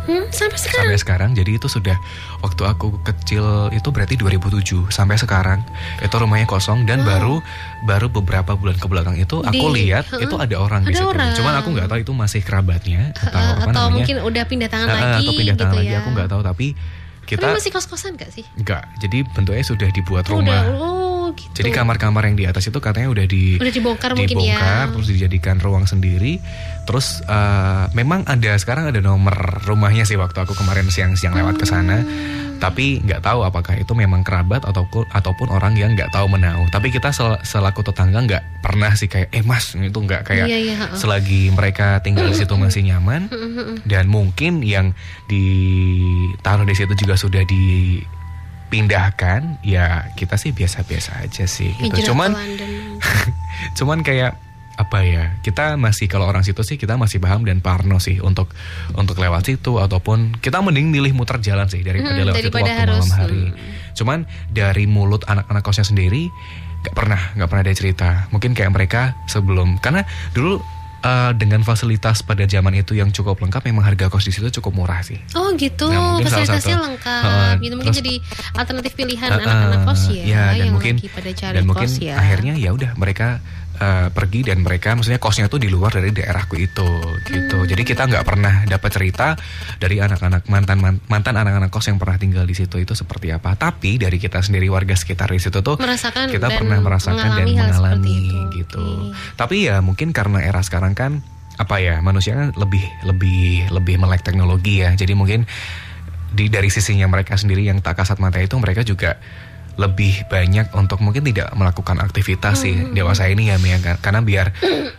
Hmm, 0.04 0.28
sampai 0.30 0.58
sekarang. 0.58 0.84
Sampai 0.84 1.00
sekarang. 1.00 1.30
Jadi 1.32 1.52
itu 1.54 1.68
sudah 1.68 1.96
waktu 2.40 2.62
aku 2.62 3.00
kecil 3.02 3.44
itu 3.70 3.88
berarti 3.88 4.16
2007 4.16 4.62
sampai 4.90 5.16
sekarang 5.16 5.64
itu 5.98 6.12
rumahnya 6.14 6.44
kosong 6.44 6.84
dan 6.84 7.02
baru 7.02 7.40
baru 7.82 8.08
beberapa 8.10 8.54
bulan 8.54 8.76
ke 8.76 8.86
belakang 8.86 9.16
itu 9.16 9.40
aku 9.40 9.66
Di- 9.70 9.80
lihat 9.82 10.06
Heeh. 10.08 10.24
itu 10.24 10.36
ada 10.36 10.56
orang 10.58 10.82
di 10.82 10.92
Ada 10.92 11.00
situ. 11.00 11.10
orang. 11.10 11.30
Cuman 11.34 11.54
aku 11.56 11.68
nggak 11.72 11.88
tahu 11.88 12.00
itu 12.02 12.12
masih 12.14 12.42
kerabatnya 12.42 13.02
atau 13.14 13.32
Eh, 13.34 13.48
apa 13.54 13.62
atau 13.62 13.72
namanya. 13.82 13.94
mungkin 13.94 14.16
udah 14.22 14.44
pindah 14.44 14.70
tangan 14.70 14.88
eh, 14.88 14.94
lagi 14.94 15.08
atau 15.22 15.34
pindah 15.34 15.56
tangan 15.56 15.72
gitu 15.72 15.80
lagi 15.80 15.90
ya. 15.90 16.00
aku 16.00 16.10
nggak 16.12 16.28
tahu 16.28 16.42
tapi 16.44 16.68
kita 17.24 17.40
Tapi 17.42 17.56
masih 17.56 17.72
kos-kosan 17.72 18.12
gak 18.14 18.30
sih? 18.30 18.44
Enggak, 18.54 18.84
jadi 18.98 19.24
bentuknya 19.26 19.64
sudah 19.64 19.88
dibuat 19.90 20.28
Oh, 20.28 20.38
rumah. 20.38 20.60
Udah, 20.60 20.76
oh 21.34 21.36
gitu. 21.36 21.58
Jadi 21.58 21.70
kamar-kamar 21.72 22.24
yang 22.24 22.38
di 22.38 22.46
atas 22.46 22.64
itu 22.64 22.78
katanya 22.78 23.10
udah 23.10 23.26
di 23.26 23.58
Udah 23.58 23.74
dibongkar 23.74 24.14
mungkin 24.14 24.38
ya. 24.38 24.54
dibongkar, 24.54 24.86
terus 24.94 25.08
dijadikan 25.10 25.58
ruang 25.58 25.84
sendiri. 25.84 26.38
Terus 26.84 27.20
eh, 27.22 27.86
memang 27.92 28.24
ada 28.24 28.54
sekarang 28.54 28.88
ada 28.88 29.00
nomor 29.00 29.34
rumahnya 29.64 30.04
sih 30.04 30.16
waktu 30.16 30.38
aku 30.38 30.54
kemarin 30.54 30.86
siang-siang 30.88 31.34
lewat 31.34 31.58
ke 31.58 31.66
sana. 31.66 32.06
Hmm. 32.06 32.56
Tapi 32.60 33.04
nggak 33.04 33.20
tahu 33.22 33.44
apakah 33.44 33.76
itu 33.76 33.92
memang 33.92 34.24
kerabat 34.24 34.64
ataupun 34.64 35.04
ataupun 35.10 35.52
orang 35.52 35.76
yang 35.76 35.96
nggak 35.96 36.12
tahu 36.12 36.32
menau. 36.32 36.64
Tapi 36.70 36.90
kita 36.90 37.12
sel- 37.12 37.42
selaku 37.44 37.84
tetangga 37.84 38.24
nggak 38.24 38.44
pernah 38.64 38.94
sih 38.94 39.08
kayak 39.08 39.28
eh 39.30 39.44
mas 39.44 39.76
itu 39.76 39.92
nggak 39.94 40.24
kayak 40.24 40.48
Iya, 40.48 40.58
iya, 40.62 40.76
selagi 40.96 41.52
mereka 41.52 42.00
tinggal 42.00 42.24
di 42.24 42.40
situ 42.40 42.56
masih 42.56 42.88
nyaman 42.88 43.28
Mm, 43.28 43.36
mm, 43.36 43.52
mm. 43.52 43.76
dan 43.84 44.08
mungkin 44.08 44.64
yang 44.64 44.96
ditaruh 45.28 46.64
di 46.64 46.72
situ 46.72 46.96
juga 46.96 47.16
sudah 47.16 47.44
dipindahkan 48.74 49.62
ya 49.62 50.10
kita 50.18 50.34
sih 50.34 50.50
biasa-biasa 50.50 51.22
aja 51.22 51.46
sih 51.46 51.78
gitu. 51.78 51.94
Hijrah 51.94 52.10
cuman 52.10 52.32
cuman 53.78 54.02
kayak 54.02 54.34
apa 54.74 55.06
ya 55.06 55.38
kita 55.46 55.78
masih 55.78 56.10
kalau 56.10 56.26
orang 56.26 56.42
situ 56.42 56.66
sih 56.66 56.82
kita 56.82 56.98
masih 56.98 57.22
paham 57.22 57.46
dan 57.46 57.62
parno 57.62 58.02
sih 58.02 58.18
untuk 58.18 58.50
untuk 58.98 59.22
lewat 59.22 59.46
situ 59.46 59.78
ataupun 59.78 60.42
kita 60.42 60.66
mending 60.66 60.90
milih 60.90 61.14
muter 61.14 61.38
jalan 61.38 61.70
sih 61.70 61.86
daripada 61.86 62.18
Hmm, 62.18 62.34
lewat 62.34 62.42
situ 62.42 62.50
daripada 62.50 62.66
waktu 62.66 62.82
harus, 62.82 63.06
malam 63.06 63.14
hari 63.14 63.44
hmm. 63.54 63.58
cuman 63.94 64.20
dari 64.50 64.86
mulut 64.90 65.22
anak-anak 65.30 65.62
kosnya 65.62 65.86
sendiri 65.86 66.34
nggak 66.82 66.96
pernah 66.98 67.22
nggak 67.38 67.48
pernah 67.54 67.64
ada 67.70 67.74
cerita 67.78 68.10
mungkin 68.34 68.58
kayak 68.58 68.74
mereka 68.74 69.14
sebelum 69.30 69.78
karena 69.78 70.02
dulu 70.34 70.58
eh, 71.04 71.32
dengan 71.34 71.62
fasilitas 71.62 72.22
pada 72.22 72.44
zaman 72.44 72.74
itu 72.74 72.94
yang 72.94 73.10
cukup 73.10 73.38
lengkap 73.38 73.60
memang 73.64 73.84
harga 73.84 74.08
kos 74.08 74.24
di 74.24 74.32
situ 74.32 74.48
cukup 74.54 74.72
murah 74.74 75.00
sih 75.00 75.20
Oh 75.34 75.52
gitu, 75.54 75.86
Nah, 75.86 76.18
fasilitasnya 76.20 76.76
satu. 76.76 76.86
lengkap. 76.88 77.22
Heeh, 77.22 77.52
gitu 77.62 77.74
mungkin 77.76 77.92
terus- 77.92 78.02
jadi 78.02 78.14
alternatif 78.54 78.92
pilihan 78.94 79.30
Uh, 79.30 79.38
anak-anak 79.38 79.80
kos 79.84 80.02
ya, 80.08 80.24
ya, 80.24 80.44
dan 80.48 80.58
yang 80.58 80.72
mungkin 80.72 80.96
lagi 80.98 81.10
pada 81.10 81.32
cari 81.32 81.54
dan 81.54 81.64
mungkin 81.64 81.86
kos 81.86 81.96
ya. 82.00 82.16
akhirnya 82.16 82.54
ya 82.56 82.70
udah 82.72 82.92
mereka 82.96 83.44
uh, 83.84 84.08
pergi 84.16 84.48
dan 84.48 84.64
mereka 84.64 84.96
maksudnya 84.96 85.20
kosnya 85.20 85.52
tuh 85.52 85.60
di 85.60 85.68
luar 85.68 85.92
dari 85.92 86.16
daerahku 86.16 86.56
itu 86.56 86.90
gitu. 87.28 87.58
Hmm. 87.60 87.68
Jadi 87.68 87.84
kita 87.84 88.08
nggak 88.08 88.24
pernah 88.24 88.64
dapat 88.64 88.90
cerita 88.96 89.36
dari 89.78 90.00
anak-anak 90.00 90.48
mantan 90.48 90.80
mantan 91.12 91.36
anak-anak 91.36 91.68
kos 91.68 91.92
yang 91.92 92.00
pernah 92.00 92.16
tinggal 92.16 92.48
di 92.48 92.56
situ 92.56 92.80
itu 92.80 92.96
seperti 92.96 93.36
apa. 93.36 93.60
Tapi 93.60 94.00
dari 94.00 94.16
kita 94.16 94.40
sendiri 94.40 94.72
warga 94.72 94.96
sekitar 94.96 95.28
di 95.28 95.44
situ 95.44 95.60
tuh 95.60 95.76
merasakan 95.76 96.32
kita 96.32 96.48
pernah 96.48 96.80
merasakan 96.80 97.30
dan 97.36 97.48
mengalami 97.52 98.32
gitu. 98.56 99.12
Oke. 99.12 99.36
Tapi 99.36 99.68
ya 99.68 99.84
mungkin 99.84 100.16
karena 100.16 100.40
era 100.40 100.64
sekarang 100.64 100.96
kan 100.96 101.20
apa 101.54 101.78
ya 101.78 102.02
manusia 102.02 102.34
kan 102.34 102.50
lebih 102.58 102.82
lebih 103.06 103.70
lebih 103.70 103.96
melek 104.00 104.24
teknologi 104.24 104.82
ya. 104.82 104.96
Jadi 104.96 105.14
mungkin 105.14 105.44
di 106.34 106.50
dari 106.50 106.74
sisinya 106.74 107.06
mereka 107.06 107.38
sendiri 107.38 107.62
yang 107.62 107.78
tak 107.86 108.02
kasat 108.02 108.18
mata 108.18 108.42
itu 108.42 108.58
mereka 108.58 108.82
juga 108.82 109.22
lebih 109.76 110.28
banyak 110.28 110.70
untuk 110.72 111.00
mungkin 111.00 111.24
tidak 111.24 111.50
melakukan 111.54 111.98
aktivitas 111.98 112.62
sih 112.62 112.76
Hmm. 112.76 112.94
dewasa 112.94 113.26
ini 113.26 113.50
ya 113.50 113.58
Mia 113.58 113.78
kan? 113.78 113.98
karena 113.98 114.20
biar 114.20 114.54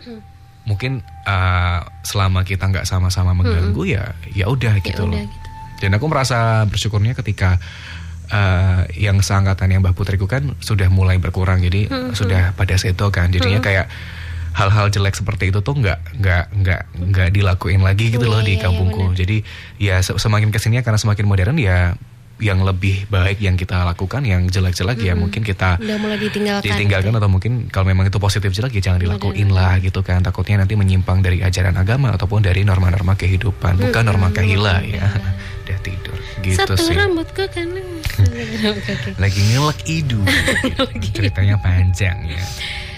mungkin 0.65 0.99
uh, 1.23 1.79
selama 2.01 2.41
kita 2.41 2.65
nggak 2.65 2.83
sama-sama 2.83 3.33
mengganggu 3.33 3.83
ya 3.85 4.17
ya 4.29 4.47
udah 4.47 4.73
Hmm. 4.73 4.81
Ya 4.81 4.87
gitu 4.87 5.03
udah 5.05 5.15
loh. 5.15 5.25
gitu. 5.25 5.49
Dan 5.77 5.91
aku 5.93 6.07
merasa 6.07 6.39
bersyukurnya 6.65 7.13
ketika 7.15 7.61
uh, 8.29 8.89
yang 8.91 9.21
seangkatan 9.21 9.69
yang 9.69 9.81
Mbah 9.81 9.93
Putriku 9.93 10.25
kan 10.25 10.57
sudah 10.59 10.89
mulai 10.89 11.19
berkurang, 11.19 11.61
jadi 11.61 11.87
Hmm, 11.87 12.11
sudah 12.13 12.51
pada 12.53 12.73
seto 12.75 13.11
kan, 13.11 13.29
jadinya 13.29 13.61
kayak 13.61 13.91
hal-hal 14.55 14.87
jelek 14.87 15.13
seperti 15.13 15.51
itu 15.51 15.61
tuh 15.61 15.75
nggak 15.75 15.99
nggak 16.17 16.45
nggak 16.55 16.81
nggak 16.95 17.29
dilakuin 17.31 17.83
lagi 17.83 18.09
gitu 18.09 18.25
loh 18.25 18.39
Iya, 18.39 18.47
di 18.47 18.55
iya, 18.55 18.63
kampungku. 18.63 19.03
benar. 19.05 19.19
Jadi 19.19 19.37
ya 19.77 19.97
se- 19.99 20.17
semakin 20.17 20.49
ke 20.49 20.57
sininya 20.57 20.81
karena 20.81 20.97
semakin 20.97 21.27
modern 21.27 21.59
ya 21.59 21.99
yang 22.43 22.67
lebih 22.67 23.07
baik 23.07 23.39
yang 23.39 23.55
kita 23.55 23.87
lakukan, 23.87 24.27
yang 24.27 24.47
jelek-jelek 24.51 24.99
ya 24.99 25.15
mungkin 25.15 25.47
kita 25.47 25.79
Udah 25.79 25.97
mulai 26.03 26.19
ditinggalkan. 26.19 26.67
ditinggalkan 26.67 27.13
atau 27.15 27.31
mungkin 27.31 27.53
kalau 27.71 27.87
memang 27.87 28.11
itu 28.11 28.19
positif 28.19 28.51
jelek 28.51 28.75
ya 28.79 28.91
jangan 28.91 29.01
dilakuin 29.07 29.55
lah 29.55 29.79
gitu 29.79 30.03
kan. 30.03 30.21
Takutnya 30.21 30.63
nanti 30.67 30.75
menyimpang 30.75 31.23
dari 31.23 31.41
ajaran 31.41 31.79
agama 31.79 32.11
ataupun 32.15 32.43
dari 32.43 32.67
norma-norma 32.67 33.15
kehidupan 33.15 33.79
bukan 33.79 34.03
norma 34.03 34.35
kahila 34.35 34.83
ya. 34.83 35.07
Udah 35.65 35.79
tidur. 35.81 36.19
Gitu 36.45 36.59
Satu 36.61 36.77
sih. 36.77 36.93
rambut 36.93 37.29
ke 37.33 37.49
kanan. 37.49 37.87
Oke, 38.15 38.93
oke. 38.95 39.11
lagi 39.17 39.41
ngelek 39.55 39.81
idu. 39.87 40.21
Ceritanya 41.17 41.57
panjang 41.59 42.19
ya 42.29 42.45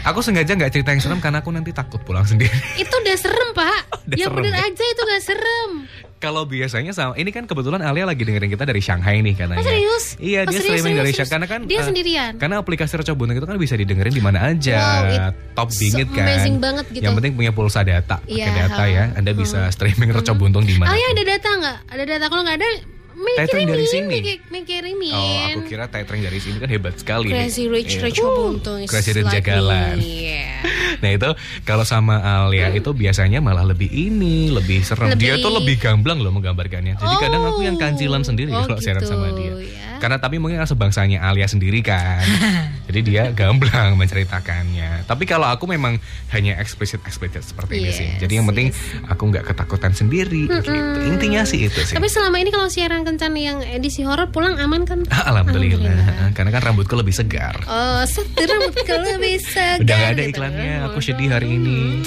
aku 0.06 0.18
sengaja 0.20 0.52
nggak 0.52 0.70
cerita 0.70 0.88
yang 0.88 1.02
serem 1.02 1.18
karena 1.18 1.38
aku 1.40 1.50
nanti 1.50 1.70
takut 1.70 1.98
pulang 2.00 2.22
sendiri 2.22 2.54
Itu 2.76 2.94
udah 2.94 3.16
serem 3.16 3.50
pak. 3.52 3.80
Udah 4.06 4.14
yang 4.14 4.30
serem 4.30 4.38
bener 4.40 4.54
ya? 4.54 4.62
aja 4.64 4.84
itu 4.86 5.02
gak 5.04 5.22
serem. 5.24 5.70
kalau 6.16 6.42
biasanya 6.44 6.90
sama 6.90 7.12
ini 7.14 7.28
kan 7.28 7.44
kebetulan 7.44 7.82
Alia 7.82 8.02
lagi 8.02 8.22
dengerin 8.22 8.48
kita 8.48 8.64
dari 8.64 8.78
Shanghai 8.78 9.18
nih 9.18 9.34
katanya 9.34 9.58
Oh 9.58 9.66
serius? 9.66 10.04
iya 10.16 10.40
Oh, 10.40 10.48
dia 10.48 10.56
serius, 10.56 10.64
streaming 10.80 10.94
serius, 10.94 10.96
dari. 10.96 11.10
Shanghai 11.12 11.32
karena 11.34 11.46
kan 11.46 11.60
Dia 11.64 11.76
eh, 11.76 11.84
sendirian. 11.84 12.32
Karena 12.36 12.56
aplikasi 12.56 12.92
Reco 12.94 13.12
Buntung 13.12 13.34
itu 13.34 13.44
kan 13.44 13.56
bisa 13.56 13.74
didengerin 13.74 14.10
di 14.10 14.22
mana 14.22 14.38
aja. 14.46 14.78
Wow, 14.78 15.10
it 15.10 15.22
Top 15.52 15.68
so 15.68 15.82
bingit 15.82 16.08
kan. 16.08 16.24
amazing 16.24 16.56
banget 16.56 16.86
gitu. 16.88 17.02
Yang 17.02 17.14
penting 17.18 17.32
punya 17.34 17.50
pulsa 17.50 17.82
data, 17.82 18.16
pakai 18.18 18.32
Iya, 18.32 18.46
data 18.64 18.84
ya. 18.86 19.04
Anda 19.12 19.30
bisa 19.34 19.68
streaming 19.68 20.10
Reco 20.10 20.32
Buntung 20.32 20.62
di 20.62 20.74
mana. 20.74 20.88
Alia 20.88 21.08
ada 21.10 21.22
data 21.26 21.48
nggak? 21.52 21.78
Ada 21.84 22.04
data 22.06 22.24
kalau 22.26 22.42
nggak 22.42 22.56
ada, 22.56 22.68
Tethering 23.16 23.66
dari 23.66 23.87
sini. 23.87 24.14
mikir- 24.14 24.44
mikirimin. 24.46 25.12
Oh, 25.12 25.40
aku 25.50 25.61
kira 25.66 25.85
tethering 25.87 26.20
dari 26.20 26.37
sini 26.37 26.57
kan 26.57 26.68
hebat 26.68 26.94
sekali. 26.96 27.29
nih. 27.29 27.42
Crazy 27.42 27.64
Rich 27.66 27.92
Iya. 27.94 28.05
Rich 28.05 28.20
Buntung 28.20 28.81
Crazy 28.85 29.11
Rich 29.12 29.24
like 29.24 29.35
Jagalan. 29.40 29.96
Yeah. 29.96 30.52
Nah 30.96 31.12
itu 31.12 31.29
kalau 31.62 31.85
sama 31.85 32.16
Alia 32.16 32.72
itu 32.72 32.88
biasanya 32.90 33.38
malah 33.38 33.62
lebih 33.62 33.87
ini, 33.87 34.48
lebih 34.48 34.81
serem. 34.81 35.12
Dia 35.14 35.37
Lebih- 35.37 35.44
tuh 35.44 35.52
lebih 35.55 35.76
gamblang 35.76 36.18
loh 36.18 36.33
menggambarkannya. 36.33 36.96
Jadi 36.96 37.14
kadang 37.18 37.44
aku 37.46 37.61
yang 37.62 37.76
kancilan 37.76 38.24
sendiri 38.24 38.48
Oh, 38.50 38.64
kalau 38.64 38.81
gitu, 38.81 39.05
sama 39.05 39.29
dia. 39.33 39.52
ya. 39.61 39.96
Karena 39.96 40.16
tapi 40.16 40.37
mungkin 40.37 40.61
sebangsanya 40.62 41.20
Alia 41.20 41.44
sendiri 41.44 41.81
kan. 41.81 42.24
Jadi 42.87 43.01
dia 43.03 43.35
gamblang 43.35 43.94
menceritakannya. 44.01 45.05
Tapi 45.05 45.25
kalau 45.27 45.51
aku 45.51 45.66
memang 45.66 45.99
hanya 46.31 46.59
eksplisit 46.62 47.03
eksplisit 47.03 47.42
seperti 47.42 47.83
ini 47.83 47.90
Yes, 47.90 47.99
sih. 47.99 48.09
Jadi 48.22 48.33
yang 48.38 48.46
penting 48.46 48.70
aku 49.07 49.22
nggak 49.31 49.44
ketakutan 49.46 49.92
sendiri. 49.92 50.46
Gitu. 50.46 50.70
Intinya 51.07 51.42
sih 51.42 51.66
itu 51.66 51.81
sih. 51.83 51.94
Tapi 51.99 52.07
selama 52.07 52.38
ini 52.38 52.51
kalau 52.55 52.70
siaran 52.70 53.03
kencan 53.03 53.35
yang 53.35 53.59
edisi 53.62 54.07
horor 54.07 54.31
pulang 54.31 54.59
aman 54.62 54.87
kan? 54.87 55.03
Ah, 55.11 55.35
Alhamdulillah. 55.35 56.31
Karena 56.33 56.51
kan 56.55 56.62
rambutku 56.62 56.94
lebih 56.94 57.14
segar. 57.14 57.59
Oh, 57.66 58.03
setirang 58.07 58.70
kalau 58.87 59.18
bisa. 59.18 59.83
Udah 59.83 59.94
gak 59.96 60.11
ada 60.14 60.22
iklannya. 60.22 60.75
Aku 60.90 61.03
sedih 61.03 61.31
hari 61.35 61.59
ini. 61.59 62.07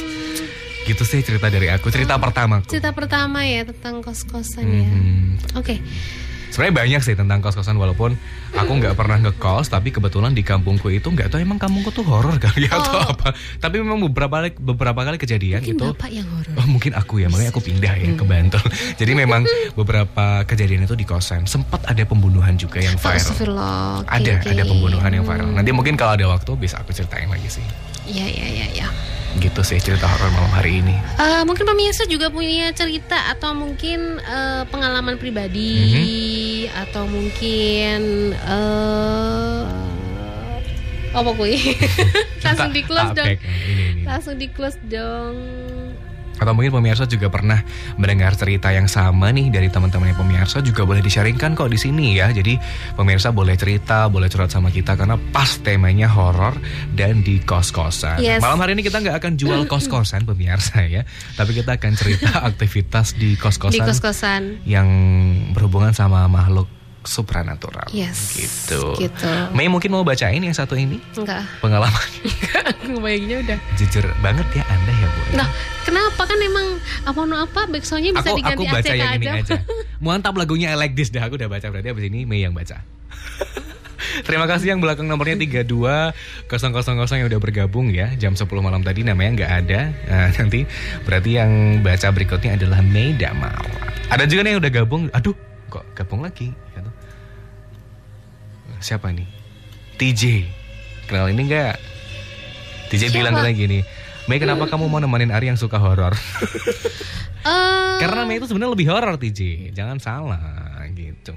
Gitu 0.88 1.04
sih 1.06 1.22
cerita 1.22 1.52
dari 1.52 1.70
aku. 1.70 1.92
Cerita 1.94 2.18
pertamaku. 2.18 2.72
Cerita 2.72 2.89
pertama 2.96 3.46
ya 3.46 3.62
tentang 3.68 4.02
kos-kosan 4.02 4.65
ya. 4.65 4.89
Mhm. 4.89 5.60
Oke. 5.60 5.78
Sebenarnya 6.49 6.75
banyak 6.75 7.01
sih 7.01 7.13
tentang 7.13 7.39
kos-kosan 7.39 7.75
walaupun 7.75 8.17
aku 8.51 8.71
nggak 8.75 8.93
pernah 8.93 9.21
ngekos 9.21 9.69
tapi 9.69 9.89
kebetulan 9.89 10.33
di 10.33 10.41
kampungku 10.41 10.89
itu 10.89 11.05
nggak 11.05 11.29
tahu 11.29 11.39
emang 11.39 11.55
kampungku 11.55 11.89
tuh 11.89 12.01
horor 12.01 12.35
kali 12.38 12.65
ya 12.65 12.73
atau 12.73 12.91
Oh. 12.91 13.05
apa. 13.07 13.31
Tapi 13.57 13.75
memang 13.79 14.01
beberapa 14.03 14.41
kali 14.41 14.49
beberapa 14.55 14.97
kali 14.99 15.15
kejadian 15.15 15.62
Mungkin 15.62 15.77
itu 15.77 15.85
bapak 15.93 16.09
yang 16.09 16.27
horor. 16.27 16.53
Oh 16.57 16.67
mungkin 16.67 16.91
aku 16.93 17.21
ya 17.21 17.29
makanya 17.29 17.51
aku 17.51 17.62
pindah 17.62 17.93
ya 17.95 18.09
ke 18.12 18.25
Bantul. 18.25 18.65
Jadi 18.97 19.12
memang 19.13 19.41
beberapa 19.73 20.25
kejadian 20.43 20.83
itu 20.83 20.93
di 20.93 21.05
kosan 21.05 21.45
sempat 21.45 21.85
ada 21.85 22.01
pembunuhan 22.03 22.53
juga 22.53 22.81
yang 22.81 22.97
viral. 22.97 23.15
Astagfirullah. 23.15 24.03
Oke, 24.03 24.09
Ada 24.09 24.33
ada 24.43 24.63
pembunuhan 24.63 25.12
yang 25.12 25.23
viral. 25.23 25.49
Nanti 25.49 25.69
mungkin 25.69 25.93
kalau 25.93 26.13
ada 26.13 26.25
waktu 26.27 26.51
bisa 26.55 26.81
aku 26.81 26.91
ceritain 26.91 27.29
lagi 27.29 27.47
sih. 27.47 27.65
Iya, 28.10 28.26
iya, 28.26 28.48
iya, 28.50 28.67
iya. 28.74 28.88
Gitu 29.38 29.62
sih 29.62 29.78
cerita 29.78 30.10
horor 30.10 30.34
malam 30.34 30.50
hari 30.52 30.82
ini. 30.82 30.98
Eh, 31.15 31.41
mungkin 31.45 31.63
pemirsa 31.63 32.10
juga 32.10 32.28
punya 32.28 32.74
cerita 32.74 33.30
atau 33.30 33.54
mungkin 33.54 34.17
eh, 34.17 34.63
pengalaman 34.67 35.15
pribadi 35.15 35.78
Mhm. 36.65 36.82
atau 36.89 37.04
mungkin 37.06 38.00
eh 38.34 39.62
apa 41.10 41.30
kuy? 41.34 41.58
Langsung 42.45 42.69
di 42.69 42.82
close 42.82 43.13
dong. 43.13 43.28
Langsung 44.04 44.36
di 44.36 44.48
close 44.50 44.78
dong. 44.84 45.36
Atau 46.39 46.56
mungkin 46.56 46.71
pemirsa 46.71 47.04
juga 47.04 47.28
pernah 47.28 47.62
mendengar 47.99 48.34
cerita 48.39 48.71
yang 48.71 48.88
sama 48.88 49.30
nih 49.30 49.52
dari 49.52 49.67
teman-teman 49.67 50.15
yang 50.15 50.19
pemirsa 50.19 50.63
juga 50.63 50.88
boleh 50.88 51.04
di-sharingkan 51.04 51.54
kok 51.54 51.67
di 51.67 51.75
sini 51.75 52.15
ya. 52.15 52.32
Jadi 52.32 52.56
pemirsa 52.95 53.36
boleh 53.36 53.60
cerita, 53.60 54.08
boleh 54.08 54.32
curhat 54.32 54.49
sama 54.49 54.71
kita 54.71 54.95
karena 54.95 55.19
pas 55.36 55.60
temanya 55.60 56.08
horor 56.08 56.56
dan 56.95 57.21
di 57.21 57.43
kos-kosan. 57.43 58.23
Yes. 58.23 58.39
Malam 58.39 58.63
hari 58.63 58.80
ini 58.80 58.88
kita 58.88 59.04
nggak 59.04 59.19
akan 59.19 59.34
jual 59.36 59.62
kos-kosan 59.71 60.23
pemirsa 60.23 60.88
ya, 60.88 61.04
tapi 61.36 61.52
kita 61.60 61.75
akan 61.75 61.91
cerita 61.99 62.39
aktivitas 62.49 63.19
di 63.19 63.36
Di 63.36 63.38
kos-kosan 63.38 63.86
kos-kosan. 63.86 64.41
yang 64.65 64.88
berhubungan 65.54 65.91
sama 65.93 66.25
makhluk 66.25 66.79
supranatural. 67.10 67.89
Yes. 67.89 68.38
Gitu. 68.38 68.93
Gitu. 69.02 69.32
Mei 69.58 69.65
mungkin 69.65 69.89
mau 69.89 70.06
bacain 70.06 70.38
yang 70.38 70.54
satu 70.54 70.78
ini 70.78 71.02
Enggak. 71.17 71.41
pengalaman 71.58 71.98
Ngebayanginnya 72.86 73.38
udah. 73.50 73.58
jujur 73.82 74.06
banget 74.22 74.45
ya 74.54 74.63
Anda 74.69 74.93
ya 74.93 75.08
Bu. 75.10 75.19
ya. 75.26 75.34
Nah, 75.41 75.48
kenapa 75.82 76.22
kan 76.30 76.38
emang 76.38 76.78
apa 77.10 77.19
no 77.26 77.36
apa 77.41 77.65
backsoundnya 77.65 78.13
bisa 78.13 78.30
aku 78.30 78.38
diganti 78.38 78.62
aku 78.62 78.63
baca 78.69 78.93
yang 78.93 79.13
ini 79.17 79.28
aja. 79.41 79.58
Mantap 80.06 80.38
lagunya 80.38 80.69
I 80.69 80.78
like 80.78 80.93
this 80.93 81.10
dah 81.10 81.26
aku 81.26 81.41
udah 81.41 81.50
baca 81.50 81.65
berarti 81.74 81.89
abis 81.89 82.06
ini 82.13 82.30
Mei 82.30 82.45
yang 82.45 82.54
baca. 82.54 82.78
Terima 84.19 84.50
kasih 84.50 84.74
yang 84.74 84.82
belakang 84.82 85.06
nomornya 85.06 85.38
32 85.38 85.69
yang 87.13 87.30
udah 87.30 87.39
bergabung 87.39 87.93
ya 87.93 88.10
Jam 88.17 88.34
10 88.34 88.48
malam 88.58 88.82
tadi 88.82 89.06
namanya 89.06 89.32
nggak 89.38 89.52
ada 89.65 89.82
Nah, 90.10 90.28
Nanti 90.34 90.65
berarti 91.06 91.30
yang 91.38 91.52
baca 91.86 92.08
berikutnya 92.10 92.58
adalah 92.58 92.82
Mei 92.82 93.13
Damar 93.13 93.54
Ada 94.10 94.26
juga 94.26 94.43
nih 94.43 94.58
yang 94.58 94.62
udah 94.65 94.72
gabung 94.74 95.04
Aduh 95.13 95.36
kok 95.69 95.86
gabung 95.93 96.26
lagi. 96.26 96.50
Siapa 98.80 99.12
nih? 99.12 99.28
TJ 99.96 100.48
Kenal 101.06 101.30
ini 101.30 101.42
nggak? 101.46 101.76
TJ 102.88 103.02
Siapa? 103.06 103.15
bilang 103.15 103.36
lagi 103.36 103.56
gini 103.58 103.80
Mei 104.26 104.38
kenapa 104.38 104.65
kamu 104.65 104.86
mau 104.86 104.98
nemenin 104.98 105.30
Ari 105.30 105.48
yang 105.48 105.58
suka 105.58 105.76
horor? 105.76 106.13
Eh, 107.42 107.98
Karena 107.98 108.22
Mei 108.24 108.38
itu 108.38 108.46
sebenarnya 108.46 108.72
lebih 108.72 108.86
horor 108.86 109.18
TJ, 109.18 109.72
jangan 109.72 109.98
salah 109.98 110.38
gitu. 110.92 111.34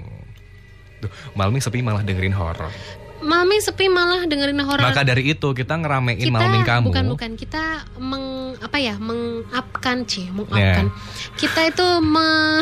Tuh, 0.99 1.09
Malmi 1.33 1.57
sepi 1.57 1.81
malah 1.81 1.99
dengerin 1.99 2.31
horor. 2.31 2.69
Mami 3.17 3.57
sepi 3.57 3.87
malah 3.87 4.23
dengerin 4.23 4.59
horor. 4.59 4.83
Maka 4.83 5.01
dari 5.01 5.25
itu 5.25 5.47
kita 5.53 5.73
ngeramein 5.73 6.19
kita 6.19 6.29
Malming 6.29 6.61
kamu. 6.61 6.85
bukan 6.91 7.05
bukan 7.09 7.31
kita 7.33 7.63
meng 7.97 8.25
apa 8.59 8.77
ya 8.77 8.93
mengupkan 8.95 10.03
c 10.03 10.13
Ya. 10.21 10.29
mengupkan 10.29 10.85
kita 11.33 11.61
itu 11.65 11.87
me- 11.99 12.61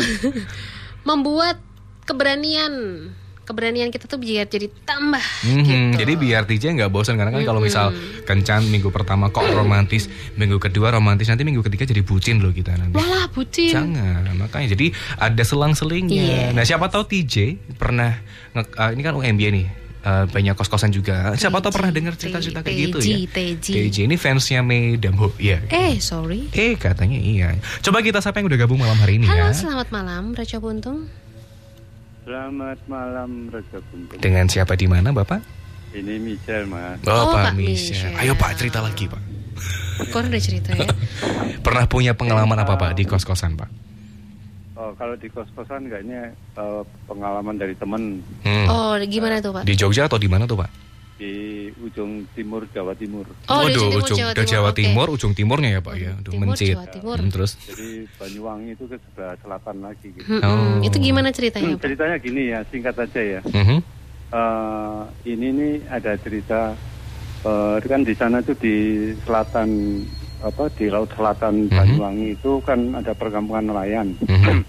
membuat 1.10 1.60
keberanian 2.04 2.72
keberanian 3.42 3.90
kita 3.90 4.06
tuh 4.06 4.16
biar 4.16 4.46
jadi 4.46 4.70
tambah 4.82 5.20
Mhm, 5.42 5.58
gitu. 5.60 5.74
Jadi 5.98 6.14
biar 6.16 6.44
TJ 6.44 6.64
nggak 6.74 6.90
bosan 6.90 7.16
karena 7.16 7.32
kan 7.32 7.42
kalau 7.42 7.60
misal 7.60 7.90
kencan 8.24 8.64
minggu 8.66 8.90
pertama 8.90 9.28
kok 9.28 9.44
romantis, 9.50 10.06
minggu 10.34 10.58
kedua 10.58 10.90
romantis 10.90 11.26
nanti 11.26 11.42
minggu 11.42 11.60
ketiga 11.62 11.84
jadi 11.84 12.00
bucin 12.00 12.38
loh 12.38 12.50
kita 12.50 12.74
nanti. 12.74 12.94
Walah 12.94 13.28
bucin. 13.28 13.72
Jangan, 13.72 14.30
makanya 14.36 14.72
jadi 14.72 14.90
ada 15.18 15.42
selang-selingnya. 15.42 16.22
Iya. 16.22 16.44
Nah 16.52 16.64
siapa 16.64 16.88
tahu 16.88 17.04
TJ 17.04 17.36
pernah 17.76 18.22
ah, 18.74 18.90
ini 18.90 19.02
kan 19.02 19.14
UMB 19.14 19.42
nih. 19.52 19.68
eh, 20.02 20.26
banyak 20.26 20.54
kos-kosan 20.56 20.90
juga. 20.90 21.30
Siapa 21.36 21.60
tahu 21.60 21.76
pernah 21.76 21.92
dengar 21.92 22.14
cerita-cerita 22.16 22.62
kayak 22.62 22.78
gitu 22.88 22.98
ya. 23.00 23.22
TJ. 23.24 23.68
TJ 23.70 23.98
ini 24.04 24.16
fansnya 24.16 24.62
Mei 24.62 24.98
Damho, 24.98 25.30
iya. 25.38 25.62
Eh 25.68 25.98
sorry. 25.98 26.50
Eh 26.52 26.74
katanya 26.74 27.16
iya. 27.16 27.54
Coba 27.80 28.02
kita 28.02 28.18
siapa 28.18 28.38
yang 28.38 28.50
udah 28.50 28.60
gabung 28.60 28.78
malam 28.78 28.98
hari 28.98 29.18
ini 29.18 29.26
ya? 29.26 29.46
Halo 29.46 29.54
selamat 29.54 29.88
malam 29.90 30.34
Raja 30.34 30.58
Buntung. 30.58 31.06
Selamat 32.22 32.78
malam 32.86 33.50
Raja 33.50 33.82
Buntung. 33.90 34.22
Dengan 34.22 34.46
siapa 34.46 34.78
di 34.78 34.86
mana 34.86 35.10
Bapak? 35.10 35.42
Ini 35.92 36.22
Michel 36.22 36.70
mas. 36.70 37.02
Oh, 37.04 37.28
Oh, 37.28 37.34
Pak 37.34 37.52
Pak 37.52 37.54
Misha. 37.58 37.98
Misha. 37.98 38.08
Ayo 38.22 38.38
Pak 38.38 38.62
cerita 38.62 38.80
lagi 38.80 39.10
Pak. 39.10 39.22
Kau 40.10 40.22
udah 40.22 40.42
cerita 40.42 40.70
ya. 40.74 40.86
Pernah 41.66 41.86
punya 41.90 42.14
pengalaman 42.14 42.58
apa 42.62 42.78
Pak 42.78 42.94
di 42.94 43.04
kos-kosan 43.06 43.58
Pak? 43.58 43.70
Oh 44.78 44.94
kalau 44.98 45.14
di 45.14 45.30
kos-kosan 45.30 45.90
kayaknya 45.90 46.34
eh, 46.34 46.82
pengalaman 47.06 47.58
dari 47.58 47.74
teman 47.74 48.22
Hmm. 48.42 48.66
Oh 48.66 48.94
gimana 49.02 49.38
tuh 49.38 49.54
pak? 49.54 49.64
Di 49.66 49.78
Jogja 49.78 50.10
atau 50.10 50.18
di 50.18 50.26
mana 50.26 50.50
tuh 50.50 50.58
Pak? 50.58 50.70
Di 51.22 51.34
ujung 51.78 52.26
timur 52.34 52.66
Jawa 52.68 52.98
Timur. 52.98 53.30
Oh, 53.46 53.62
di 53.62 53.78
Waduh, 53.78 53.94
ujung 53.94 53.94
timur 53.94 54.02
ujung 54.02 54.18
Jawa 54.18 54.32
ke 54.34 54.42
Timur, 54.42 54.50
Jawa 54.50 54.66
oke. 54.66 54.78
Timur, 54.82 55.08
ujung 55.14 55.34
timurnya 55.38 55.70
ya 55.70 55.80
Pak 55.80 55.96
ya. 55.96 56.12
Aduh, 56.18 56.32
Timur, 56.34 56.48
mencit. 56.50 56.74
Jawa 56.74 56.86
Timur. 56.90 57.18
Hmm, 57.22 57.30
terus 57.30 57.52
Jadi 57.62 57.88
Banyuwangi 58.18 58.70
itu 58.74 58.84
ke 58.84 58.98
sebelah 59.00 59.36
selatan 59.38 59.76
lagi 59.80 60.08
gitu. 60.10 60.26
Mm-mm. 60.28 60.42
Oh. 60.42 60.82
Itu 60.82 60.98
gimana 60.98 61.30
ceritanya 61.30 61.68
Hmm, 61.68 61.78
pak? 61.78 61.84
ceritanya 61.86 62.16
gini 62.18 62.42
ya, 62.50 62.60
singkat 62.68 62.96
aja 62.98 63.22
ya. 63.22 63.40
Mhm. 63.46 63.78
Eh, 64.32 65.02
ini 65.30 65.48
nih 65.52 65.74
ada 65.88 66.12
cerita 66.18 66.74
eh, 67.42 67.76
kan 67.82 68.02
di 68.02 68.14
sana 68.14 68.38
tuh 68.40 68.56
di 68.56 68.76
selatan 69.22 69.70
apa 70.42 70.74
di 70.74 70.90
laut 70.90 71.12
selatan 71.12 71.68
Mhm. 71.68 71.72
Banyuwangi 71.72 72.28
itu 72.34 72.52
kan 72.62 72.80
ada 72.96 73.14
perkampungan 73.14 73.70
nelayan. 73.70 74.18
Mhm. 74.20 74.66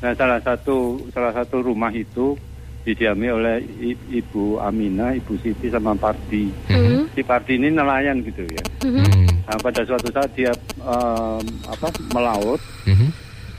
Nah, 0.00 0.16
salah 0.16 0.40
satu 0.40 0.76
salah 1.12 1.32
satu 1.34 1.60
rumah 1.60 1.92
itu 1.92 2.32
didiami 2.80 3.28
oleh 3.28 3.56
i- 3.80 4.04
Ibu 4.16 4.56
Amina, 4.58 5.12
Ibu 5.12 5.36
Siti 5.38 5.68
sama 5.68 5.92
Pardi. 5.92 6.48
Hmm. 6.66 7.04
Si 7.10 7.20
Pardi 7.20 7.56
ini 7.56 7.68
nelayan 7.68 8.20
gitu 8.20 8.46
ya. 8.46 8.64
Hmm. 8.80 9.28
Nah, 9.44 9.58
pada 9.58 9.82
suatu 9.82 10.08
saat 10.08 10.30
dia 10.32 10.54
em, 10.78 11.44
apa 11.66 11.88
melaut, 12.10 12.60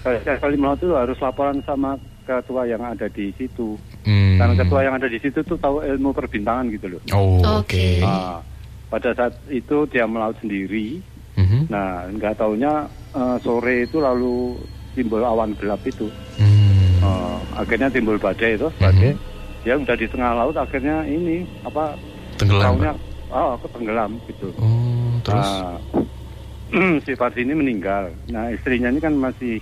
setiap 0.02 0.38
kali 0.40 0.56
melaut 0.56 0.78
itu 0.78 0.92
harus 0.92 1.18
laporan 1.18 1.62
sama 1.62 1.96
ketua 2.22 2.66
yang 2.66 2.82
ada 2.82 3.06
di 3.08 3.30
situ. 3.36 3.78
Hmm. 4.02 4.38
Karena 4.38 4.56
ketua 4.58 4.80
yang 4.82 4.96
ada 4.96 5.06
di 5.06 5.18
situ 5.18 5.42
tuh 5.42 5.58
tahu 5.58 5.82
ilmu 5.82 6.10
perbintangan 6.12 6.70
gitu 6.72 6.98
loh. 6.98 7.02
Oh, 7.12 7.38
Oke. 7.62 8.02
oke. 8.02 8.02
Nah, 8.02 8.42
pada 8.88 9.10
saat 9.14 9.34
itu 9.48 9.86
dia 9.86 10.04
melaut 10.04 10.36
sendiri. 10.40 10.98
Mhm. 11.32 11.70
Nah, 11.70 12.10
nggak 12.10 12.36
taunya 12.36 12.84
eh, 13.12 13.38
sore 13.40 13.86
itu 13.86 14.00
lalu 14.00 14.58
timbul 14.92 15.22
awan 15.22 15.56
gelap 15.56 15.80
itu. 15.84 16.08
Hmm. 16.36 16.61
Eh, 17.02 17.38
akhirnya 17.58 17.90
timbul 17.90 18.16
badai 18.16 18.56
itu, 18.56 18.70
badai. 18.78 19.18
Dia 19.62 19.78
udah 19.78 19.94
di 19.94 20.06
tengah 20.06 20.32
laut, 20.34 20.56
akhirnya 20.56 21.06
ini 21.06 21.46
apa? 21.62 21.94
Tenggelam. 22.38 22.78
Pak? 22.78 22.98
oh, 23.32 23.54
ketenggelam 23.62 24.12
gitu. 24.28 24.48
Oh, 24.58 25.14
terus 25.22 25.42
Nah, 25.42 27.00
si 27.06 27.12
Pardi 27.16 27.44
ini 27.44 27.54
meninggal. 27.54 28.12
Nah, 28.28 28.50
istrinya 28.50 28.88
ini 28.88 29.00
kan 29.00 29.14
masih 29.14 29.60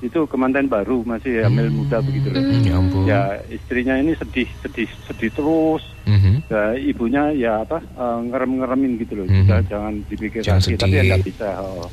itu 0.00 0.24
kemanten 0.24 0.64
baru, 0.64 1.04
masih 1.04 1.44
hamil 1.44 1.68
muda 1.68 2.00
begitu 2.00 2.32
loh. 2.32 2.40
Hmm, 2.40 2.64
ya 2.64 2.74
ampun. 2.74 3.02
Ya, 3.04 3.22
istrinya 3.52 3.94
ini 4.00 4.16
sedih, 4.16 4.48
sedih, 4.64 4.88
sedih 5.04 5.28
terus. 5.30 5.84
Mhm. 6.08 6.48
Ya, 6.48 6.62
ibunya 6.74 7.22
ya 7.36 7.52
apa 7.60 7.78
eh, 7.80 8.18
ngerem-ngeremin 8.28 8.96
gitu 8.96 9.12
loh. 9.20 9.26
Mhm. 9.28 9.44
Sudah 9.44 9.60
jangan 9.68 9.92
dipikir 10.08 10.40
Jangan 10.40 10.60
lagi, 10.64 10.72
tapi 10.74 10.90
ya 10.90 10.96
sedih. 10.96 11.08
nggak 11.12 11.24
bisa. 11.28 11.48
oh. 11.60 11.88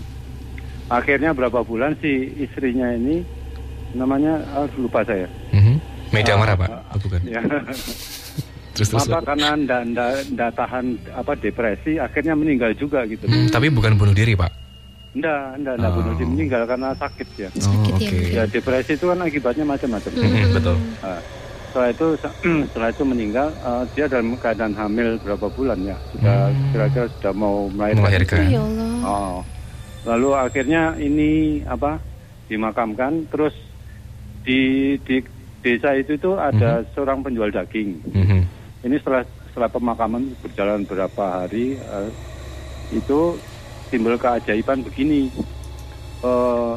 Akhirnya 0.88 1.36
berapa 1.36 1.60
bulan 1.68 2.00
si 2.00 2.32
istrinya 2.40 2.88
ini 2.96 3.28
namanya 3.92 4.34
ah, 4.52 4.68
lupa 4.76 5.00
saya. 5.02 5.28
Mhm. 5.50 5.76
Media 6.10 6.34
Ah, 6.34 6.40
marah 6.40 6.56
Pak? 6.56 6.70
ah, 6.70 6.82
Oh, 6.90 7.00
bukan. 7.00 7.22
Ya. 7.24 7.42
Terus 8.74 8.94
terus. 8.94 9.06
Apa 9.06 9.26
karena 9.26 9.58
ndak 9.58 9.82
ndak 9.90 10.12
ndak 10.32 10.50
tahan 10.54 10.86
apa 11.10 11.34
depresi 11.34 11.98
akhirnya 11.98 12.32
meninggal 12.32 12.72
juga 12.72 13.02
gitu. 13.06 13.26
Hmm, 13.26 13.50
tapi 13.50 13.68
bukan 13.68 13.98
bunuh 13.98 14.14
diri 14.14 14.38
Pak. 14.38 14.54
Ndak 15.14 15.42
ndak 15.58 15.74
ndak 15.78 15.90
Oh. 15.90 15.96
bunuh 15.98 16.14
diri 16.14 16.30
meninggal 16.30 16.62
karena 16.64 16.94
sakit 16.94 17.28
ya. 17.36 17.50
Sakit 17.52 17.66
oh, 17.66 17.74
ya, 17.74 17.82
oke. 17.90 18.06
mungkin. 18.06 18.32
Ya 18.32 18.44
depresi 18.46 18.92
itu 18.94 19.06
kan 19.08 19.18
akibatnya 19.20 19.66
macam-macam. 19.66 20.12
Mhm, 20.14 20.46
betul. 20.54 20.76
Nah, 21.02 21.20
setelah 21.68 21.90
itu 21.90 22.08
setelah 22.70 22.90
itu 22.90 23.04
meninggal 23.04 23.48
uh, 23.60 23.84
dia 23.92 24.06
dalam 24.06 24.38
keadaan 24.38 24.74
hamil 24.74 25.10
berapa 25.20 25.48
bulan 25.50 25.80
ya 25.82 25.98
sudah 26.14 26.38
Hmm. 26.48 26.70
kira-kira 26.70 27.06
sudah 27.12 27.34
mau 27.34 27.56
melahirkan. 27.68 28.04
Melahirkan. 28.06 28.38
Ya 28.46 28.62
Allah. 28.62 28.94
Oh. 29.02 29.38
Lalu 30.06 30.30
akhirnya 30.38 30.82
ini 30.96 31.30
apa 31.66 31.98
dimakamkan 32.46 33.26
terus 33.28 33.58
di 34.48 34.62
di 35.04 35.20
desa 35.60 35.92
itu 35.92 36.16
itu 36.16 36.32
ada 36.40 36.88
seorang 36.96 37.20
penjual 37.20 37.52
daging. 37.52 38.00
Mhm. 38.08 38.40
Ini 38.88 38.96
setelah 39.04 39.28
setelah 39.52 39.68
pemakaman 39.68 40.32
berjalan 40.40 40.88
berapa 40.88 41.44
hari 41.44 41.76
eh, 41.76 42.10
itu 42.96 43.36
timbul 43.92 44.16
keajaiban 44.16 44.88
begini. 44.88 45.28
Eh 46.24 46.76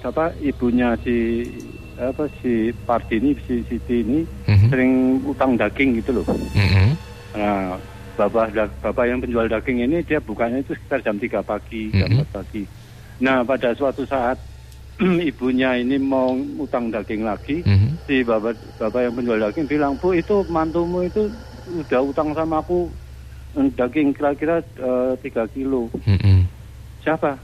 siapa 0.00 0.32
ibunya 0.40 0.96
si 1.04 1.44
apa 2.00 2.26
si 2.40 2.72
Pardi 2.88 3.20
ini 3.20 3.36
si 3.44 3.60
Siti 3.68 4.00
ini 4.00 4.24
Mhm. 4.48 4.66
sering 4.72 4.92
utang 5.28 5.60
daging 5.60 6.00
gitu 6.00 6.20
loh. 6.20 6.26
Mhm. 6.56 6.88
Nah, 7.36 7.76
bapak 8.16 8.54
bapak 8.80 9.04
yang 9.04 9.20
penjual 9.20 9.46
daging 9.46 9.84
ini 9.84 10.00
dia 10.00 10.22
bukanya 10.22 10.62
itu 10.64 10.72
sekitar 10.72 11.04
jam 11.04 11.20
3 11.20 11.44
pagi, 11.44 11.92
jam 11.92 12.08
Mhm. 12.08 12.24
4 12.24 12.30
pagi. 12.40 12.62
Nah, 13.20 13.46
pada 13.46 13.74
suatu 13.74 14.02
saat 14.06 14.38
ibunya 15.30 15.74
ini 15.74 15.98
mau 15.98 16.30
utang 16.60 16.94
daging 16.94 17.26
lagi, 17.26 17.66
Mhm. 17.66 17.98
si 18.06 18.22
bapak 18.22 18.78
bapak 18.78 19.00
yang 19.02 19.14
penjual 19.14 19.40
daging 19.40 19.66
bilang, 19.66 19.98
"Bu, 19.98 20.14
itu 20.14 20.46
mantumu 20.46 21.02
itu 21.02 21.34
udah 21.66 22.00
utang 22.04 22.30
sama 22.32 22.62
aku 22.62 22.94
eh, 23.54 23.70
daging 23.70 24.14
kira-kira 24.14 24.62
eh, 24.62 25.12
3 25.18 25.50
kilo." 25.50 25.90
Mhm. 25.98 26.46
Siapa? 27.02 27.42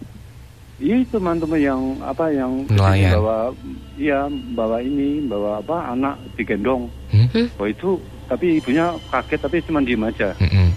Iya, 0.81 1.05
Itu 1.05 1.21
mantumu 1.21 1.61
yang 1.61 2.01
apa 2.01 2.33
yang 2.33 2.65
Nelayan. 2.65 3.13
bawa 3.13 3.53
iya 3.93 4.33
bawa 4.33 4.81
ini 4.81 5.21
bawa 5.21 5.61
apa 5.61 5.93
anak 5.93 6.25
digendong. 6.39 6.89
Mhm. 7.13 7.53
Oh 7.61 7.69
itu 7.69 8.01
tapi 8.25 8.57
ibunya 8.57 8.97
kaget 9.11 9.41
tapi 9.43 9.61
cuma 9.61 9.85
diem 9.85 10.01
aja. 10.01 10.33
Mhm. 10.41 10.73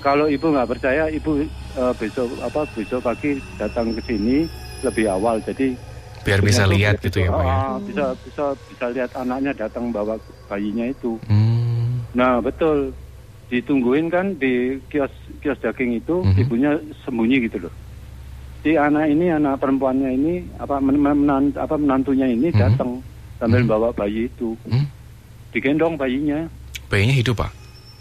Kalau 0.00 0.26
ibu 0.26 0.46
nggak 0.48 0.70
percaya, 0.70 1.12
ibu 1.12 1.44
eh, 1.44 1.94
besok 1.98 2.40
apa 2.40 2.64
besok 2.70 3.04
pagi 3.04 3.36
datang 3.54 3.92
ke 3.92 4.00
sini 4.08 4.48
lebih 4.80 5.12
awal. 5.12 5.44
Jadi 5.44 5.76
Biar 6.22 6.40
bisa 6.40 6.62
lihat 6.64 6.98
biar 6.98 7.04
gitu 7.04 7.18
ya 7.18 7.30
pak 7.30 7.42
ya. 7.42 7.54
ah, 7.54 7.76
bisa 7.78 8.04
bisa 8.22 8.44
bisa 8.68 8.86
lihat 8.90 9.10
anaknya 9.12 9.52
datang 9.52 9.90
bawa 9.90 10.14
bayinya 10.46 10.86
itu. 10.86 11.18
Hmm. 11.26 12.02
Nah 12.12 12.38
betul 12.38 12.94
ditungguin 13.48 14.06
kan 14.06 14.32
di 14.36 14.78
kios 14.86 15.10
kios 15.38 15.58
daging 15.58 15.98
itu 15.98 16.22
Mhm. 16.22 16.38
ibunya 16.38 16.70
sembunyi 17.02 17.46
gitu 17.46 17.66
loh. 17.66 17.74
Si 18.62 18.78
anak 18.78 19.10
ini 19.10 19.28
anak 19.28 19.58
perempuannya 19.58 20.08
ini 20.08 20.34
apa 20.56 20.78
men, 20.78 20.96
menan- 20.96 21.56
apa 21.58 21.74
menantunya 21.74 22.26
ini 22.26 22.48
Mhm. 22.48 22.56
datang 22.56 22.90
sambil 23.36 23.66
Mhm. 23.66 23.70
bawa 23.70 23.88
bayi 23.90 24.26
itu 24.26 24.54
Hmm. 24.64 24.86
digendong 25.50 25.98
bayinya. 25.98 26.46
Bayinya 26.86 27.12
hidup 27.12 27.42
pak. 27.42 27.50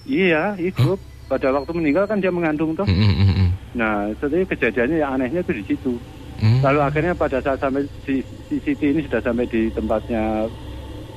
Iya 0.06 0.54
hidup. 0.56 1.02
Pada 1.26 1.48
waktu 1.50 1.72
meninggal 1.72 2.06
kan 2.06 2.20
dia 2.20 2.28
mengandung 2.28 2.76
toh. 2.76 2.84
Mhm. 2.84 3.56
Nah, 3.72 4.12
setelah 4.20 4.44
kejadiannya 4.44 5.00
yang 5.00 5.16
anehnya 5.16 5.40
itu 5.40 5.56
di 5.56 5.64
situ. 5.64 5.96
Hmm. 6.42 6.60
Lalu 6.60 6.80
akhirnya 6.82 7.14
pada 7.14 7.38
saat 7.38 7.58
sampai 7.58 7.86
si, 8.02 8.18
si 8.50 8.58
Siti 8.58 8.90
ini 8.90 9.06
sudah 9.06 9.22
sampai 9.22 9.46
di 9.46 9.70
tempatnya 9.70 10.50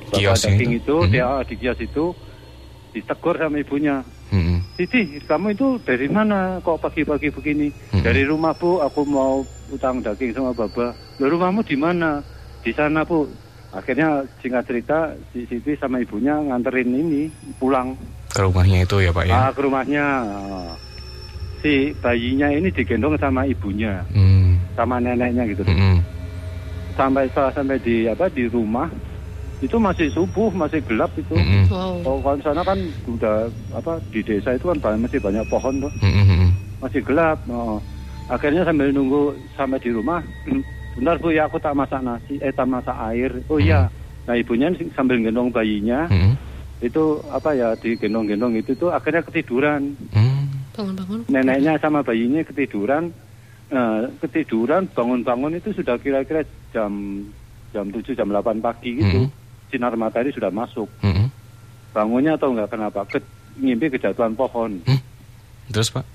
bapak 0.05 0.21
Kios 0.21 0.39
daging 0.39 0.71
itu. 0.71 0.77
itu, 0.77 0.95
Mhm. 1.01 1.09
dia 1.09 1.27
di 1.41 1.55
kios 1.57 1.79
itu 1.81 2.05
ditegur 2.91 3.35
sama 3.35 3.57
ibunya. 3.57 4.05
Mhm. 4.29 4.57
Siti, 4.75 5.01
kamu 5.19 5.47
itu 5.51 5.67
dari 5.81 6.05
mana 6.07 6.61
kok 6.61 6.77
pagi-pagi 6.77 7.33
begini? 7.33 7.73
Mhm. 7.91 8.01
Dari 8.01 8.21
rumah 8.23 8.53
bu, 8.53 8.79
aku 8.79 9.01
mau 9.03 9.41
utang 9.67 9.97
daging 9.99 10.29
sama 10.31 10.53
baba. 10.53 10.93
Loh, 11.17 11.27
rumahmu 11.27 11.61
di 11.61 11.73
mana? 11.73 12.21
Di 12.61 12.69
sana 12.69 13.01
bu. 13.01 13.25
Akhirnya 13.71 14.23
singkat 14.39 14.63
cerita 14.63 14.97
si 15.33 15.43
Siti 15.43 15.75
sama 15.75 15.99
ibunya 15.99 16.37
nganterin 16.39 16.87
ini 16.87 17.27
pulang 17.55 17.91
Ke 18.29 18.39
rumahnya 18.39 18.83
itu 18.83 18.99
ya 18.99 19.11
pak 19.11 19.25
ya. 19.25 19.35
ah, 19.35 19.49
ke 19.49 19.59
rumahnya. 19.59 20.05
Si 21.59 21.73
bayinya 21.97 22.47
ini 22.47 22.69
digendong 22.69 23.17
sama 23.17 23.41
ibunya, 23.43 24.05
Hmm. 24.13 24.54
Sama 24.75 24.99
neneknya 24.99 25.47
gitu. 25.47 25.63
Mhm. 25.63 26.03
Sampai 26.93 27.27
setelah 27.27 27.51
sampai 27.51 27.81
di 27.81 28.05
apa 28.05 28.29
di 28.29 28.45
rumah 28.45 28.87
itu 29.59 29.79
masih 29.79 30.11
subuh, 30.11 30.51
masih 30.51 30.83
gelap 30.83 31.15
itu. 31.15 31.33
Mhm. 31.33 31.71
Wow. 31.71 31.95
Oh, 32.05 32.17
kalau 32.21 32.37
sana 32.39 32.61
kan 32.61 32.77
udah 33.07 33.49
apa 33.73 34.03
di 34.11 34.21
desa 34.21 34.53
itu 34.53 34.67
kan 34.67 34.77
banyak- 34.77 35.09
masih 35.09 35.19
banyak 35.19 35.45
pohon 35.47 35.81
tuh, 35.81 35.91
Mhm, 35.99 36.23
mhm. 36.23 36.49
masih 36.79 37.01
gelap. 37.01 37.41
Oh. 37.49 37.79
Akhirnya 38.25 38.65
sambil 38.65 38.91
nunggu 38.91 39.37
sampai 39.55 39.79
di 39.79 39.89
rumah, 39.89 40.21
bentar 40.95 41.17
bu 41.17 41.31
ya 41.31 41.47
aku 41.47 41.57
tak 41.57 41.73
masak 41.73 42.01
nasi, 42.01 42.37
eh 42.39 42.51
tak 42.51 42.67
masak 42.67 42.95
air. 43.11 43.31
Oh 43.47 43.57
iya. 43.57 43.89
Nah 44.25 44.33
ibunya 44.33 44.69
sambil 44.93 45.21
gendong 45.21 45.53
bayinya, 45.53 46.09
Mhm. 46.09 46.33
itu 46.81 47.03
apa 47.29 47.53
ya 47.53 47.73
digendong-gendong 47.77 48.57
itu 48.57 48.73
tuh 48.75 48.89
akhirnya 48.89 49.23
ketiduran. 49.23 49.95
Hmm. 50.11 50.45
Bangun-bangun. 50.75 51.31
neneknya 51.31 51.79
sama 51.79 52.03
bayinya 52.03 52.43
ketiduran 52.43 53.15
eh, 53.67 54.01
ketiduran 54.19 54.87
bangun-bangun 54.87 55.57
itu 55.57 55.73
sudah 55.73 55.97
kira-kira 55.97 56.45
jam 56.69 57.25
jam 57.73 57.89
7 57.89 58.13
jam 58.13 58.29
8 58.29 58.61
pagi 58.61 58.95
gitu 58.95 59.25
Mhm. 59.25 59.31
sinar 59.67 59.93
matahari 59.95 60.29
sudah 60.29 60.49
masuk 60.49 60.93
Mhm. 61.01 61.27
bangunnya 61.91 62.35
atau 62.35 62.51
nggak 62.51 62.69
kenapa 62.69 63.03
ke, 63.05 63.19
ngimpi 63.55 63.89
kejatuhan 63.89 64.35
pohon 64.35 64.83
Terus 65.65 65.89
pak? 65.89 66.05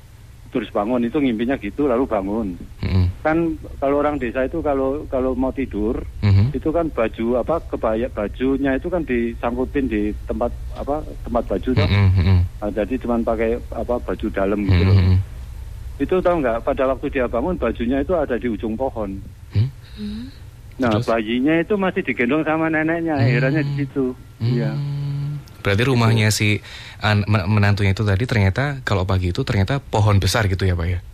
terus 0.51 0.67
bangun 0.71 1.05
itu 1.05 1.15
ngimpinya 1.15 1.59
gitu 1.59 1.87
lalu 1.87 2.07
bangun 2.07 2.59
Mhm. 2.83 3.23
kan 3.23 3.39
kalau 3.79 4.03
orang 4.03 4.19
desa 4.19 4.43
itu 4.43 4.59
kalau 4.61 5.07
kalau 5.07 5.39
mau 5.39 5.55
tidur 5.55 6.03
Mhm. 6.23 6.51
itu 6.51 6.69
kan 6.71 6.91
baju 6.91 7.39
apa 7.39 7.63
kebaya 7.67 8.11
bajunya 8.11 8.75
itu 8.75 8.91
kan 8.91 9.07
disangkutin 9.07 9.87
di 9.87 10.11
tempat 10.27 10.51
apa 10.75 11.07
tempat 11.23 11.45
baju 11.47 11.71
Mhm, 11.71 12.07
mhm. 12.19 12.39
Nah, 12.61 12.71
jadi 12.75 12.95
cuma 12.99 13.17
pakai 13.21 13.63
apa 13.71 14.03
baju 14.03 14.27
dalam 14.29 14.59
gitu 14.65 14.83
loh 14.83 14.97
Mhm. 14.97 15.17
Itu 16.01 16.15
tahu 16.17 16.41
nggak 16.41 16.65
pada 16.65 16.89
waktu 16.89 17.07
dia 17.09 17.25
bangun 17.25 17.55
bajunya 17.55 18.01
itu 18.01 18.13
ada 18.13 18.35
di 18.35 18.49
ujung 18.49 18.75
pohon 18.75 19.21
Hmm? 19.51 20.33
Nah, 20.81 20.97
Terus? 20.97 21.07
bayinya 21.07 21.61
itu 21.61 21.77
masih 21.77 22.01
digendong 22.01 22.41
sama 22.41 22.73
neneknya, 22.73 23.13
Hmm. 23.13 23.27
herannya 23.27 23.61
di 23.61 23.75
situ. 23.77 24.17
Iya. 24.41 24.73
Hmm. 24.73 25.37
Berarti 25.61 25.83
rumahnya 25.85 26.33
si 26.33 26.57
an- 26.99 27.29
men- 27.29 27.45
menantunya 27.47 27.93
itu 27.93 28.01
tadi 28.01 28.25
ternyata 28.25 28.81
kalau 28.81 29.05
pagi 29.05 29.29
itu 29.29 29.45
ternyata 29.45 29.77
pohon 29.77 30.17
besar 30.17 30.49
gitu 30.49 30.65
ya 30.65 30.73
pak 30.73 30.89
ya? 30.89 31.05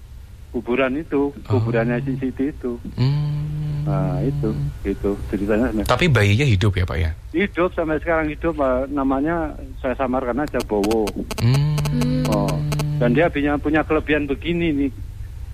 Kuburan 0.55 0.94
itu, 0.94 1.35
kuburannya 1.42 1.99
si 1.99 2.14
Siti 2.14 2.49
itu. 2.49 2.79
Hmm. 2.94 3.83
Nah, 3.83 4.22
itu, 4.22 4.55
itu 4.85 5.11
ceritanya. 5.27 5.83
Tapi 5.83 6.07
bayinya 6.07 6.46
hidup 6.46 6.70
ya 6.72 6.87
pak 6.87 6.99
ya? 6.99 7.11
Hidup 7.33 7.75
sampai 7.75 7.99
sekarang 7.99 8.31
hidup, 8.31 8.55
namanya 8.87 9.51
saya 9.79 9.99
samarkan 9.99 10.46
aja 10.46 10.62
Bowo. 10.62 11.11
Hmm. 11.42 12.22
Oh. 12.31 12.55
Dan 12.96 13.12
dia 13.12 13.28
punya 13.28 13.56
punya 13.56 13.82
kelebihan 13.82 14.24
begini 14.24 14.72
nih. 14.72 14.92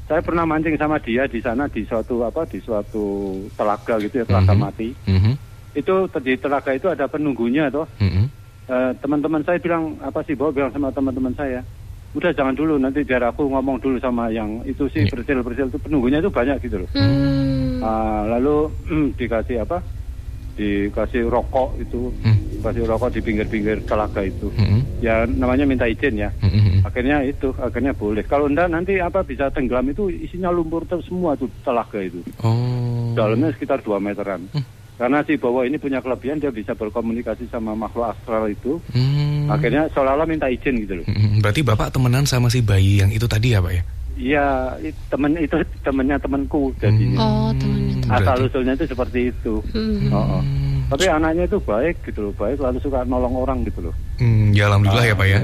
Saya 0.07 0.21
pernah 0.21 0.43
mancing 0.43 0.75
sama 0.77 0.99
dia 0.99 1.27
di 1.27 1.39
sana 1.39 1.67
di 1.67 1.87
suatu 1.87 2.23
apa 2.23 2.45
di 2.45 2.59
suatu 2.59 3.05
telaga 3.55 3.99
gitu 3.99 4.19
ya, 4.19 4.27
telaga 4.27 4.53
Mhm. 4.53 4.61
mati. 4.61 4.89
Mhm. 5.05 5.33
Itu 5.73 5.95
di 6.19 6.35
telaga 6.37 6.71
itu 6.71 6.87
ada 6.87 7.07
penunggunya 7.07 7.71
toh. 7.71 7.87
Mhm. 7.97 8.25
Eh, 8.63 8.93
teman-teman 8.99 9.43
saya 9.43 9.59
bilang 9.59 9.99
apa 10.01 10.23
sih 10.23 10.35
Bowo 10.35 10.51
bilang 10.51 10.71
sama 10.71 10.91
teman-teman 10.91 11.35
saya 11.35 11.67
udah 12.15 12.31
jangan 12.31 12.55
dulu 12.55 12.77
nanti 12.77 13.03
biar 13.03 13.25
aku 13.25 13.49
ngomong 13.49 13.81
dulu 13.81 13.97
sama 13.99 14.29
yang 14.29 14.63
itu 14.63 14.87
sih 14.87 15.03
Iya. 15.03 15.11
bersil 15.11 15.43
bersil 15.43 15.67
itu 15.67 15.81
penunggunya 15.81 16.21
itu 16.21 16.31
banyak 16.31 16.61
gitu 16.63 16.87
loh 16.87 16.91
Hmm. 16.95 17.83
Ah, 17.83 18.23
lalu 18.29 18.71
dikasih 19.19 19.65
apa 19.65 19.83
dikasih 20.55 21.27
rokok 21.27 21.81
itu 21.81 22.13
Hmm. 22.13 22.42
Dikasih 22.63 22.87
rokok 22.87 23.11
di 23.11 23.21
pinggir-pinggir 23.21 23.83
telaga 23.83 24.23
itu 24.23 24.47
Mhm. 24.55 25.03
ya 25.03 25.27
namanya 25.27 25.67
minta 25.67 25.85
izin 25.85 26.15
ya 26.17 26.31
Mhm. 26.39 26.87
akhirnya 26.87 27.27
itu 27.27 27.51
akhirnya 27.59 27.91
boleh 27.93 28.23
kalau 28.23 28.47
enggak 28.47 28.71
nanti 28.71 28.97
apa 28.97 29.21
bisa 29.21 29.51
tenggelam 29.51 29.85
itu 29.85 30.07
isinya 30.09 30.49
lumpur 30.49 30.87
terus 30.87 31.03
semua 31.05 31.35
tuh 31.35 31.51
telaga 31.61 31.99
itu 31.99 32.23
Oh. 32.39 33.11
dalamnya 33.13 33.51
sekitar 33.51 33.83
2 33.83 33.99
meteran 33.99 34.47
Hmm. 34.55 34.63
karena 34.95 35.19
si 35.21 35.35
bawa 35.35 35.67
ini 35.67 35.75
punya 35.77 35.99
kelebihan 35.99 36.39
dia 36.39 36.49
bisa 36.49 36.71
berkomunikasi 36.73 37.51
sama 37.51 37.75
makhluk 37.75 38.15
astral 38.15 38.47
itu 38.47 38.79
Hmm. 38.95 39.51
akhirnya 39.51 39.91
seolah-olah 39.91 40.25
minta 40.25 40.47
izin 40.47 40.79
gitu 40.81 41.03
loh 41.03 41.07
Mhm. 41.11 41.43
Berarti 41.43 41.61
bapak 41.61 41.91
temenan 41.91 42.23
sama 42.23 42.47
si 42.47 42.63
bayi 42.63 43.03
yang 43.03 43.11
itu 43.11 43.27
tadi 43.27 43.51
ya 43.51 43.59
pak 43.59 43.75
ya? 43.75 43.83
Iya, 44.13 44.77
temen 45.09 45.33
itu 45.35 45.57
temennya 45.83 46.21
temenku 46.21 46.69
jadi 46.77 47.17
Oh, 47.17 47.49
temannya 47.51 47.97
tuh. 47.99 48.13
asal 48.13 48.37
usulnya 48.45 48.73
itu 48.77 48.85
seperti 48.85 49.33
itu. 49.33 49.55
Hmm. 49.73 50.13
Oh, 50.13 50.37
oh. 50.39 50.43
Tapi 50.93 51.05
anaknya 51.09 51.45
itu 51.49 51.59
baik 51.59 51.97
gitu 52.05 52.21
loh, 52.29 52.33
baik 52.37 52.61
lalu 52.61 52.79
suka 52.85 53.03
nolong 53.09 53.35
orang 53.41 53.65
gitu 53.65 53.89
loh. 53.89 53.95
Hmm, 54.21 54.53
ya 54.53 54.69
alhamdulillah 54.69 55.07
ya 55.09 55.15
pak 55.17 55.29
ya. 55.29 55.41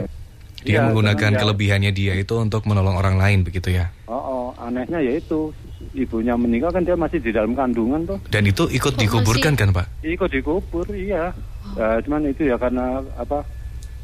Dia 0.59 0.75
Iya, 0.75 0.81
menggunakan 0.91 1.33
ya. 1.33 1.39
kelebihannya 1.39 1.93
dia 1.95 2.13
itu 2.19 2.35
untuk 2.37 2.67
menolong 2.67 2.99
orang 2.99 3.17
lain 3.17 3.47
begitu 3.47 3.73
ya. 3.73 3.89
Oh, 4.11 4.19
oh, 4.19 4.47
anehnya 4.59 4.99
ya 4.99 5.17
itu 5.17 5.55
ibunya 5.95 6.35
meninggal 6.35 6.75
kan 6.75 6.83
dia 6.83 6.99
masih 6.99 7.23
di 7.23 7.31
dalam 7.31 7.55
kandungan 7.55 8.03
tuh. 8.05 8.19
Dan 8.29 8.45
itu 8.45 8.67
ikut 8.67 8.99
Kok 8.99 9.01
dikuburkan 9.01 9.55
kan 9.55 9.71
pak? 9.71 9.87
Ikut 10.03 10.29
dikubur, 10.29 10.85
iya. 10.93 11.31
Ya, 11.79 12.03
cuman 12.03 12.27
itu 12.27 12.51
ya 12.51 12.59
karena 12.59 13.01
apa? 13.15 13.47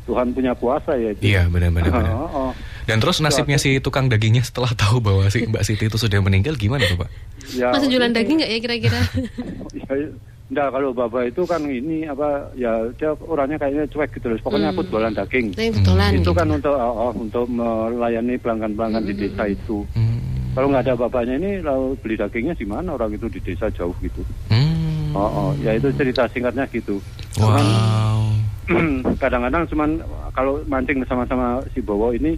Tuhan 0.04 0.37
punya 0.37 0.52
kuasa 0.52 0.94
ya 1.00 1.16
itu. 1.16 1.33
Iya 1.33 1.48
benar-benar. 1.48 1.90
benar. 1.90 2.12
Oh, 2.24 2.28
oh. 2.48 2.50
Dan 2.85 3.00
terus 3.00 3.24
nasibnya 3.24 3.57
si 3.57 3.80
tukang 3.80 4.12
dagingnya 4.12 4.44
setelah 4.44 4.70
tahu 4.87 5.00
bahwa 5.00 5.26
si 5.33 5.48
Mbak 5.48 5.64
Siti 5.64 5.88
itu 5.88 5.96
sudah 5.96 6.20
meninggal 6.20 6.54
gimana 6.61 6.85
tuh 6.85 7.00
pak? 7.02 7.11
Ya, 7.57 7.72
Masih 7.72 7.88
jualan 7.88 8.12
daging 8.12 8.37
nggak 8.44 8.50
ya 8.52 8.59
kira-kira? 8.61 9.00
Enggak, 10.52 10.76
kalau 10.76 10.92
bapak 10.92 11.33
itu 11.33 11.42
kan 11.48 11.62
ini 11.64 12.04
apa 12.04 12.52
ya 12.52 12.85
dia 13.00 13.16
orangnya 13.24 13.57
kayaknya 13.57 13.88
cuek 13.88 14.11
gitu 14.12 14.26
loh. 14.28 14.37
Pokoknya 14.44 14.76
aku 14.76 14.85
jualan 14.92 15.16
daging. 15.16 15.57
Betulan 15.57 16.11
itu 16.12 16.20
gitu. 16.20 16.33
kan 16.37 16.48
untuk 16.52 16.74
oh, 16.76 16.94
oh, 17.09 17.12
untuk 17.16 17.46
melayani 17.48 18.37
pelanggan-pelanggan 18.37 19.09
di 19.09 19.14
desa 19.16 19.48
itu. 19.48 19.88
Hmm. 19.96 20.20
Kalau 20.52 20.68
nggak 20.68 20.85
ada 20.85 20.94
bapaknya 21.00 21.35
ini 21.40 21.50
lalu 21.64 21.96
beli 21.98 22.14
dagingnya 22.20 22.54
di 22.54 22.66
mana 22.68 22.92
orang 22.92 23.16
itu 23.16 23.26
di 23.33 23.40
desa 23.40 23.72
jauh 23.72 23.96
gitu. 24.04 24.20
Hmm. 24.52 25.16
Oh, 25.16 25.30
oh, 25.30 25.50
ya 25.64 25.72
itu 25.80 25.88
cerita 25.96 26.28
singkatnya 26.28 26.68
gitu. 26.68 27.00
Cuman 27.40 27.64
Wow. 27.64 28.22
kadang-kadang 29.22 29.64
cuman 29.68 29.90
kalau 30.33 30.61
mancing 30.68 31.00
bersama-sama 31.00 31.61
si 31.72 31.80
Bowo 31.80 32.12
ini 32.12 32.37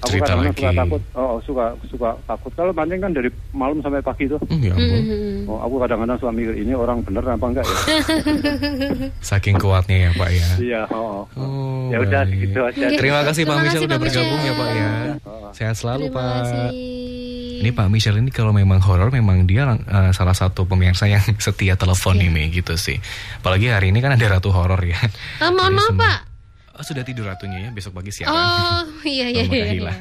aku 0.00 0.08
Cerita 0.10 0.32
kadang-kadang 0.32 0.50
suka 0.50 0.66
lagi. 0.66 0.78
takut. 0.78 1.02
Oh, 1.12 1.26
oh, 1.26 1.38
suka 1.40 1.64
suka 1.86 2.08
takut. 2.24 2.52
Kalau 2.54 2.72
mancing 2.72 2.98
kan 2.98 3.12
dari 3.12 3.28
malam 3.50 3.78
sampai 3.78 4.00
pagi 4.00 4.24
tuh. 4.24 4.40
Hmm, 4.42 4.58
ya 4.58 4.72
ampun. 4.72 5.00
Mhm. 5.00 5.44
Oh, 5.44 5.58
aku 5.60 5.74
kadang-kadang 5.78 6.16
suka 6.16 6.30
mikir 6.30 6.54
ini 6.54 6.72
orang 6.72 6.98
bener 7.00 7.22
apa 7.22 7.46
enggak 7.46 7.64
ya? 7.64 7.76
Saking 9.30 9.56
kuatnya 9.56 9.96
ya 9.98 10.10
Pak 10.12 10.30
ya. 10.30 10.46
iya, 10.58 10.80
oh. 10.88 11.24
oh. 11.24 11.24
Oh, 11.36 11.84
ya 11.88 12.00
udah 12.00 12.22
gitu 12.26 12.60
aja. 12.60 12.86
Terima 12.90 13.20
kasih 13.22 13.44
Pak 13.44 13.56
Michel 13.60 13.82
udah 13.82 13.94
Pak 13.94 14.02
bergabung 14.02 14.40
ya. 14.40 14.52
Pak 14.52 14.68
ya. 14.70 14.88
Oh. 15.22 15.50
Sehat 15.52 15.76
selalu 15.76 16.08
Terima 16.08 16.16
Pak. 16.16 16.32
kasih. 16.40 16.64
Ini 17.60 17.76
Pak 17.76 17.86
Michel 17.86 18.16
ini 18.16 18.32
kalau 18.32 18.56
memang 18.56 18.80
horor 18.80 19.12
memang 19.12 19.44
dia 19.44 19.68
eh, 19.68 20.10
salah 20.10 20.32
satu 20.32 20.64
pemirsa 20.64 21.04
yang 21.04 21.20
setia 21.44 21.76
telepon 21.76 22.16
Iya. 22.16 22.32
ini 22.32 22.42
gitu 22.50 22.72
sih. 22.74 22.96
Apalagi 23.36 23.68
hari 23.68 23.92
ini 23.92 24.00
kan 24.00 24.16
ada 24.16 24.26
ratu 24.30 24.48
horor 24.48 24.80
ya. 24.80 24.96
Ah, 25.38 25.52
mohon 25.52 25.76
maaf 25.76 25.92
Pak. 25.92 26.18
Oh, 26.80 26.84
sudah 26.88 27.04
tidur 27.04 27.28
ratunya 27.28 27.60
ya 27.60 27.68
besok 27.76 28.00
pagi 28.00 28.08
siaran. 28.08 28.32
Oh 28.32 28.80
iya 29.04 29.28
iya 29.28 29.44
iya. 29.44 29.64
Iya. 29.76 29.92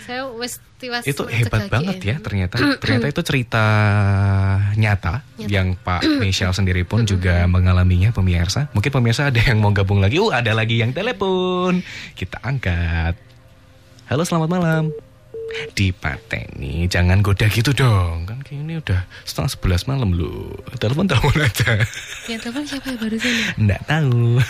Saya 0.00 0.32
wes 0.32 0.64
tiwas 0.80 1.04
itu 1.04 1.28
hebat 1.28 1.68
banget 1.68 2.00
ya 2.00 2.16
ternyata. 2.24 2.56
ternyata 2.80 3.12
itu 3.12 3.20
cerita 3.20 3.64
nyata, 4.72 5.28
yang 5.44 5.76
Pak 5.76 6.00
Michel 6.24 6.56
sendiri 6.56 6.88
pun 6.88 7.04
juga 7.04 7.44
mengalaminya 7.44 8.16
pemirsa. 8.16 8.72
Mungkin 8.72 8.88
pemirsa 8.88 9.28
ada 9.28 9.44
yang 9.44 9.60
mau 9.60 9.76
gabung 9.76 10.00
lagi. 10.00 10.16
Uh, 10.16 10.32
ada 10.32 10.56
lagi 10.56 10.80
yang 10.80 10.96
telepon. 10.96 11.84
Kita 12.16 12.40
angkat. 12.40 13.12
Halo, 14.08 14.24
selamat 14.24 14.48
malam. 14.48 14.84
Di 15.76 15.92
Pateni, 15.92 16.88
jangan 16.88 17.20
goda 17.20 17.44
gitu 17.52 17.76
dong. 17.76 18.24
Kan 18.24 18.40
kayaknya 18.40 18.80
udah 18.80 19.00
setengah 19.28 19.52
sebelas 19.52 19.84
malam 19.84 20.16
lu. 20.16 20.48
Telepon 20.80 21.04
telepon 21.04 21.36
aja. 21.44 21.76
Ya 22.24 22.40
telepon 22.40 22.64
siapa 22.64 22.88
ya 22.88 22.96
barusan? 22.96 23.28
ya? 23.28 23.48
Nggak 23.60 23.82
tahu. 23.84 24.40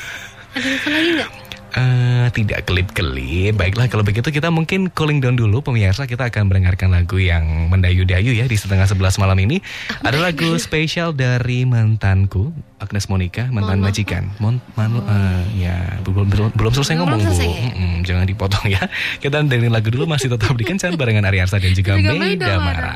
Ada 0.55 0.63
telepon 0.63 0.93
lagi 0.95 1.11
nggak? 1.19 1.52
Eh, 1.73 2.27
tidak 2.37 2.69
kelip-kelip. 2.69 3.57
Baiklah 3.57 3.89
kalau 3.89 4.05
begitu 4.05 4.29
kita 4.29 4.53
mungkin 4.53 4.93
cooling 4.93 5.25
down 5.25 5.41
dulu 5.41 5.65
pemirsa. 5.65 6.05
Kita 6.05 6.29
akan 6.29 6.53
mendengarkan 6.53 6.93
lagu 6.93 7.17
yang 7.17 7.73
mendayu-dayu 7.73 8.37
ya 8.37 8.45
di 8.45 8.61
setengah 8.61 8.85
sebelas 8.85 9.17
malam 9.17 9.41
ini. 9.41 9.65
Ada 10.05 10.21
lagu 10.21 10.53
spesial 10.61 11.17
dari 11.17 11.65
mantanku 11.65 12.53
Agnes 12.77 13.09
Monica, 13.09 13.49
mantan 13.49 13.81
maaf, 13.81 13.89
majikan. 13.89 14.29
Mon, 14.37 14.61
man- 14.77 15.01
eh, 15.01 15.65
ya 15.65 15.77
belum 16.05 16.29
belum, 16.29 16.49
belum 16.53 16.73
selesai 16.77 16.95
Belum 17.01 17.09
ngomong 17.09 17.21
bu. 17.25 17.41
ya? 17.41 17.69
Jangan 18.05 18.27
dipotong 18.29 18.67
ya. 18.69 18.83
Kita 19.23 19.41
dengerin 19.41 19.73
lagu 19.73 19.89
dulu 19.89 20.05
masih 20.05 20.29
tetap 20.29 20.53
di 20.53 20.69
kencan 20.69 20.93
barengan 21.01 21.25
Ariarsa 21.25 21.57
dan 21.57 21.73
juga 21.73 21.97
Mara. 21.97 22.61
Mara. 22.61 22.95